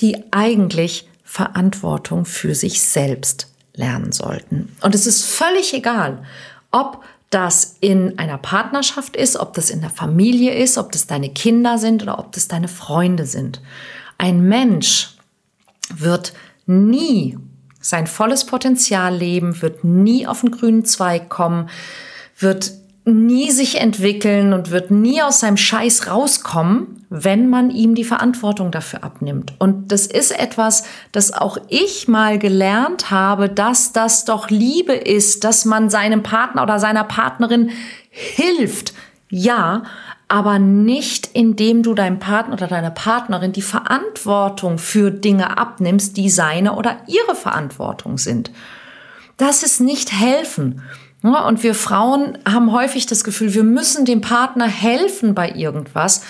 die 0.00 0.24
eigentlich 0.32 1.08
Verantwortung 1.22 2.24
für 2.24 2.54
sich 2.54 2.82
selbst 2.82 3.48
lernen 3.74 4.12
sollten. 4.12 4.74
Und 4.82 4.94
es 4.94 5.06
ist 5.06 5.24
völlig 5.24 5.74
egal, 5.74 6.22
ob 6.70 7.04
das 7.30 7.76
in 7.80 8.18
einer 8.18 8.38
Partnerschaft 8.38 9.16
ist, 9.16 9.36
ob 9.36 9.54
das 9.54 9.70
in 9.70 9.80
der 9.80 9.90
Familie 9.90 10.54
ist, 10.54 10.78
ob 10.78 10.92
das 10.92 11.08
deine 11.08 11.30
Kinder 11.30 11.78
sind 11.78 12.02
oder 12.02 12.18
ob 12.20 12.30
das 12.32 12.46
deine 12.46 12.68
Freunde 12.68 13.26
sind. 13.26 13.60
Ein 14.18 14.42
Mensch 14.42 15.16
wird 15.92 16.32
nie 16.66 17.38
sein 17.80 18.06
volles 18.06 18.46
Potenzial 18.46 19.14
leben, 19.14 19.60
wird 19.60 19.84
nie 19.84 20.26
auf 20.26 20.40
den 20.40 20.50
grünen 20.50 20.84
Zweig 20.84 21.28
kommen, 21.28 21.68
wird 22.38 22.72
nie 23.04 23.50
sich 23.50 23.80
entwickeln 23.80 24.54
und 24.54 24.70
wird 24.70 24.90
nie 24.90 25.20
aus 25.20 25.40
seinem 25.40 25.58
Scheiß 25.58 26.06
rauskommen, 26.06 27.04
wenn 27.10 27.50
man 27.50 27.70
ihm 27.70 27.94
die 27.94 28.04
Verantwortung 28.04 28.70
dafür 28.70 29.04
abnimmt. 29.04 29.52
Und 29.58 29.92
das 29.92 30.06
ist 30.06 30.30
etwas, 30.30 30.84
das 31.12 31.32
auch 31.32 31.58
ich 31.68 32.08
mal 32.08 32.38
gelernt 32.38 33.10
habe, 33.10 33.50
dass 33.50 33.92
das 33.92 34.24
doch 34.24 34.48
Liebe 34.48 34.94
ist, 34.94 35.44
dass 35.44 35.66
man 35.66 35.90
seinem 35.90 36.22
Partner 36.22 36.62
oder 36.62 36.78
seiner 36.78 37.04
Partnerin 37.04 37.70
hilft. 38.08 38.94
Ja, 39.36 39.82
aber 40.28 40.60
nicht 40.60 41.28
indem 41.32 41.82
du 41.82 41.94
deinem 41.94 42.20
Partner 42.20 42.54
oder 42.54 42.68
deiner 42.68 42.92
Partnerin 42.92 43.50
die 43.50 43.62
Verantwortung 43.62 44.78
für 44.78 45.10
Dinge 45.10 45.58
abnimmst, 45.58 46.16
die 46.16 46.30
seine 46.30 46.76
oder 46.76 46.98
ihre 47.08 47.34
Verantwortung 47.34 48.16
sind. 48.16 48.52
Das 49.36 49.64
ist 49.64 49.80
nicht 49.80 50.12
helfen. 50.12 50.82
Und 51.22 51.64
wir 51.64 51.74
Frauen 51.74 52.38
haben 52.48 52.70
häufig 52.70 53.06
das 53.06 53.24
Gefühl, 53.24 53.54
wir 53.54 53.64
müssen 53.64 54.04
dem 54.04 54.20
Partner 54.20 54.68
helfen 54.68 55.34
bei 55.34 55.50
irgendwas. 55.50 56.22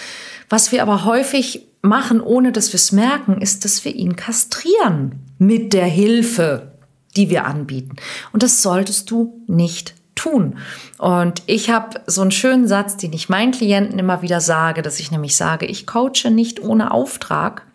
Was 0.48 0.72
wir 0.72 0.80
aber 0.80 1.04
häufig 1.04 1.66
machen, 1.82 2.22
ohne 2.22 2.52
dass 2.52 2.72
wir 2.72 2.76
es 2.76 2.90
merken, 2.90 3.42
ist, 3.42 3.66
dass 3.66 3.84
wir 3.84 3.94
ihn 3.94 4.16
kastrieren 4.16 5.16
mit 5.36 5.74
der 5.74 5.84
Hilfe, 5.84 6.72
die 7.18 7.28
wir 7.28 7.44
anbieten. 7.44 7.96
Und 8.32 8.42
das 8.42 8.62
solltest 8.62 9.10
du 9.10 9.44
nicht 9.46 9.94
tun. 10.24 10.58
Und 10.98 11.42
ich 11.46 11.70
habe 11.70 12.00
so 12.06 12.22
einen 12.22 12.30
schönen 12.30 12.66
Satz, 12.66 12.96
den 12.96 13.12
ich 13.12 13.28
meinen 13.28 13.52
Klienten 13.52 13.98
immer 13.98 14.22
wieder 14.22 14.40
sage, 14.40 14.82
dass 14.82 15.00
ich 15.00 15.10
nämlich 15.10 15.36
sage, 15.36 15.66
ich 15.66 15.86
coache 15.86 16.30
nicht 16.30 16.62
ohne 16.62 16.90
Auftrag. 16.90 17.66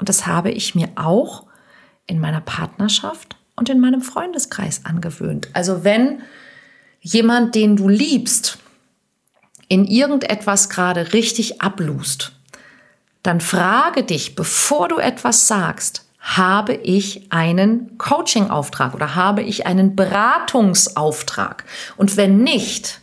Und 0.00 0.08
das 0.08 0.26
habe 0.26 0.50
ich 0.50 0.74
mir 0.74 0.88
auch 0.96 1.44
in 2.06 2.20
meiner 2.20 2.40
Partnerschaft 2.40 3.36
und 3.56 3.68
in 3.68 3.80
meinem 3.80 4.00
Freundeskreis 4.00 4.84
angewöhnt. 4.84 5.48
Also 5.52 5.84
wenn 5.84 6.22
jemand, 7.00 7.54
den 7.54 7.76
du 7.76 7.88
liebst, 7.88 8.58
in 9.68 9.84
irgendetwas 9.84 10.70
gerade 10.70 11.12
richtig 11.12 11.60
ablust, 11.60 12.32
dann 13.22 13.40
frage 13.40 14.02
dich, 14.02 14.34
bevor 14.34 14.88
du 14.88 14.96
etwas 14.96 15.46
sagst, 15.46 16.07
habe 16.36 16.74
ich 16.74 17.32
einen 17.32 17.96
Coaching-Auftrag 17.96 18.94
oder 18.94 19.14
habe 19.14 19.42
ich 19.42 19.66
einen 19.66 19.96
Beratungsauftrag? 19.96 21.64
Und 21.96 22.16
wenn 22.16 22.42
nicht, 22.42 23.00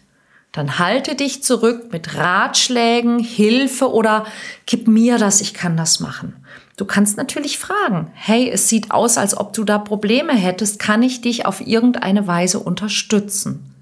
dann 0.52 0.78
halte 0.78 1.16
dich 1.16 1.44
zurück 1.44 1.92
mit 1.92 2.16
Ratschlägen, 2.16 3.20
Hilfe 3.20 3.92
oder 3.92 4.26
gib 4.66 4.88
mir 4.88 5.18
das, 5.18 5.42
ich 5.42 5.54
kann 5.54 5.76
das 5.76 6.00
machen. 6.00 6.36
Du 6.78 6.86
kannst 6.86 7.18
natürlich 7.18 7.58
fragen, 7.58 8.12
hey, 8.14 8.50
es 8.50 8.70
sieht 8.70 8.92
aus, 8.92 9.18
als 9.18 9.36
ob 9.36 9.54
du 9.54 9.64
da 9.64 9.80
Probleme 9.80 10.34
hättest, 10.34 10.78
kann 10.78 11.02
ich 11.02 11.22
dich 11.22 11.46
auf 11.46 11.66
irgendeine 11.66 12.28
Weise 12.28 12.60
unterstützen? 12.60 13.74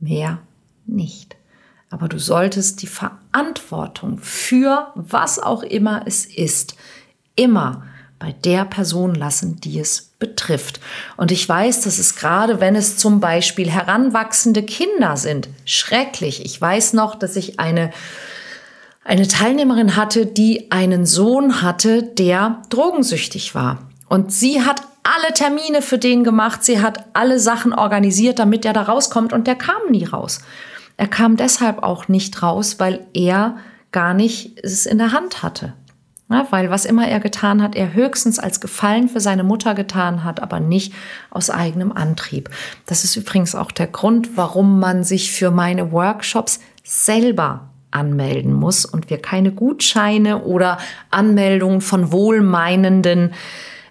Mehr 0.00 0.38
nicht. 0.86 1.36
Aber 1.88 2.08
du 2.08 2.18
solltest 2.18 2.82
die 2.82 2.88
Verantwortung 2.88 4.18
für 4.18 4.92
was 4.94 5.38
auch 5.38 5.62
immer 5.62 6.02
es 6.06 6.26
ist, 6.26 6.76
immer 7.36 7.84
bei 8.22 8.36
der 8.44 8.64
Person 8.64 9.16
lassen, 9.16 9.60
die 9.60 9.80
es 9.80 10.12
betrifft. 10.20 10.78
Und 11.16 11.32
ich 11.32 11.48
weiß, 11.48 11.80
dass 11.80 11.98
es 11.98 12.14
gerade, 12.14 12.60
wenn 12.60 12.76
es 12.76 12.96
zum 12.96 13.18
Beispiel 13.18 13.68
heranwachsende 13.68 14.62
Kinder 14.62 15.16
sind, 15.16 15.48
schrecklich. 15.64 16.44
Ich 16.44 16.60
weiß 16.60 16.92
noch, 16.92 17.16
dass 17.16 17.34
ich 17.34 17.58
eine, 17.58 17.90
eine 19.02 19.26
Teilnehmerin 19.26 19.96
hatte, 19.96 20.24
die 20.24 20.70
einen 20.70 21.04
Sohn 21.04 21.62
hatte, 21.62 22.04
der 22.04 22.62
drogensüchtig 22.68 23.56
war. 23.56 23.90
Und 24.08 24.32
sie 24.32 24.62
hat 24.62 24.82
alle 25.02 25.34
Termine 25.34 25.82
für 25.82 25.98
den 25.98 26.22
gemacht, 26.22 26.62
sie 26.62 26.80
hat 26.80 27.06
alle 27.14 27.40
Sachen 27.40 27.72
organisiert, 27.72 28.38
damit 28.38 28.64
er 28.64 28.72
da 28.72 28.82
rauskommt 28.82 29.32
und 29.32 29.48
der 29.48 29.56
kam 29.56 29.90
nie 29.90 30.04
raus. 30.04 30.42
Er 30.96 31.08
kam 31.08 31.36
deshalb 31.36 31.82
auch 31.82 32.06
nicht 32.06 32.40
raus, 32.40 32.76
weil 32.78 33.04
er 33.14 33.56
gar 33.90 34.14
nicht 34.14 34.60
es 34.62 34.86
in 34.86 34.98
der 34.98 35.10
Hand 35.10 35.42
hatte. 35.42 35.72
Ja, 36.32 36.46
weil 36.50 36.70
was 36.70 36.84
immer 36.84 37.06
er 37.08 37.20
getan 37.20 37.62
hat, 37.62 37.74
er 37.74 37.94
höchstens 37.94 38.38
als 38.38 38.60
Gefallen 38.60 39.08
für 39.08 39.20
seine 39.20 39.44
Mutter 39.44 39.74
getan 39.74 40.24
hat, 40.24 40.42
aber 40.42 40.60
nicht 40.60 40.92
aus 41.30 41.50
eigenem 41.50 41.92
Antrieb. 41.92 42.50
Das 42.86 43.04
ist 43.04 43.16
übrigens 43.16 43.54
auch 43.54 43.70
der 43.70 43.86
Grund, 43.86 44.36
warum 44.36 44.80
man 44.80 45.04
sich 45.04 45.32
für 45.32 45.50
meine 45.50 45.92
Workshops 45.92 46.60
selber 46.84 47.68
anmelden 47.90 48.52
muss 48.52 48.84
und 48.84 49.10
wir 49.10 49.18
keine 49.18 49.52
Gutscheine 49.52 50.42
oder 50.42 50.78
Anmeldungen 51.10 51.80
von 51.80 52.10
wohlmeinenden 52.10 53.32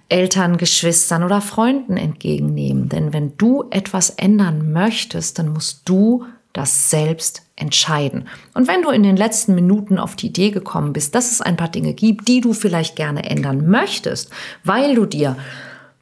Eltern, 0.10 0.58
Geschwistern 0.58 1.24
oder 1.24 1.40
Freunden 1.40 1.96
entgegennehmen. 1.96 2.90
Denn 2.90 3.14
wenn 3.14 3.38
du 3.38 3.66
etwas 3.70 4.10
ändern 4.10 4.74
möchtest, 4.74 5.40
dann 5.40 5.50
musst 5.50 5.88
du 5.88 6.26
das 6.54 6.90
selbst 6.90 7.44
entscheiden. 7.56 8.28
Und 8.54 8.68
wenn 8.68 8.82
du 8.82 8.90
in 8.90 9.04
den 9.04 9.18
letzten 9.18 9.56
Minuten 9.56 9.98
auf 9.98 10.16
die 10.16 10.28
Idee 10.28 10.52
gekommen 10.52 10.94
bist, 10.94 11.16
dass 11.16 11.32
es 11.32 11.42
ein 11.42 11.58
paar 11.58 11.70
Dinge 11.70 11.94
gibt, 11.94 12.28
die 12.28 12.42
du 12.42 12.54
vielleicht 12.54 12.96
gerne 12.96 13.30
ändern 13.30 13.68
möchtest, 13.70 14.32
weil 14.64 14.96
du 14.96 15.06
dir 15.06 15.38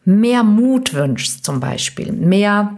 mehr 0.05 0.43
Mut 0.43 0.93
wünschst 0.93 1.45
zum 1.45 1.59
Beispiel, 1.59 2.11
mehr 2.11 2.77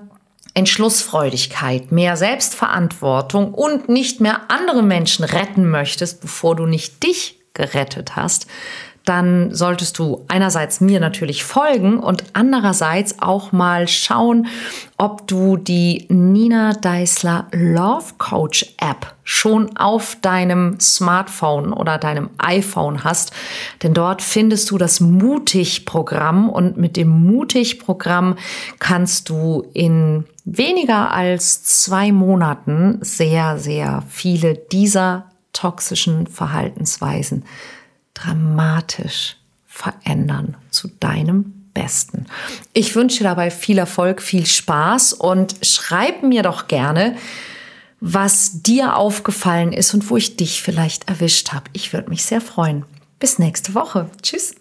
Entschlussfreudigkeit, 0.53 1.91
mehr 1.91 2.17
Selbstverantwortung 2.17 3.53
und 3.53 3.87
nicht 3.87 4.19
mehr 4.19 4.41
andere 4.49 4.83
Menschen 4.83 5.23
retten 5.23 5.69
möchtest, 5.69 6.19
bevor 6.19 6.55
du 6.55 6.65
nicht 6.65 7.03
dich 7.03 7.39
gerettet 7.53 8.15
hast, 8.15 8.47
dann 9.05 9.53
solltest 9.53 9.97
du 9.97 10.23
einerseits 10.27 10.79
mir 10.79 10.99
natürlich 10.99 11.43
folgen 11.43 11.99
und 11.99 12.23
andererseits 12.33 13.21
auch 13.21 13.51
mal 13.51 13.87
schauen, 13.87 14.47
ob 14.97 15.27
du 15.27 15.57
die 15.57 16.05
Nina 16.09 16.73
Deisler 16.73 17.47
Love 17.51 18.13
Coach 18.19 18.75
App 18.77 19.15
schon 19.23 19.75
auf 19.77 20.17
deinem 20.21 20.79
Smartphone 20.79 21.73
oder 21.73 21.97
deinem 21.97 22.29
iPhone 22.37 23.03
hast. 23.03 23.31
Denn 23.81 23.93
dort 23.93 24.21
findest 24.21 24.69
du 24.69 24.77
das 24.77 24.99
Mutig-Programm 24.99 26.49
und 26.49 26.77
mit 26.77 26.95
dem 26.95 27.09
Mutig-Programm 27.09 28.35
kannst 28.79 29.29
du 29.29 29.65
in 29.73 30.25
weniger 30.45 31.11
als 31.11 31.63
zwei 31.63 32.11
Monaten 32.11 32.99
sehr, 33.01 33.57
sehr 33.57 34.03
viele 34.09 34.55
dieser 34.55 35.25
toxischen 35.53 36.27
Verhaltensweisen 36.27 37.43
dramatisch 38.23 39.37
verändern 39.67 40.57
zu 40.69 40.89
deinem 40.99 41.53
Besten. 41.73 42.25
Ich 42.73 42.95
wünsche 42.95 43.23
dabei 43.23 43.49
viel 43.49 43.77
Erfolg, 43.77 44.21
viel 44.21 44.45
Spaß 44.45 45.13
und 45.13 45.55
schreib 45.61 46.23
mir 46.23 46.43
doch 46.43 46.67
gerne, 46.67 47.15
was 47.99 48.61
dir 48.61 48.97
aufgefallen 48.97 49.71
ist 49.71 49.93
und 49.93 50.09
wo 50.09 50.17
ich 50.17 50.35
dich 50.35 50.61
vielleicht 50.61 51.07
erwischt 51.07 51.53
habe. 51.53 51.65
Ich 51.73 51.93
würde 51.93 52.09
mich 52.09 52.25
sehr 52.25 52.41
freuen. 52.41 52.83
Bis 53.19 53.39
nächste 53.39 53.75
Woche. 53.75 54.09
Tschüss. 54.21 54.55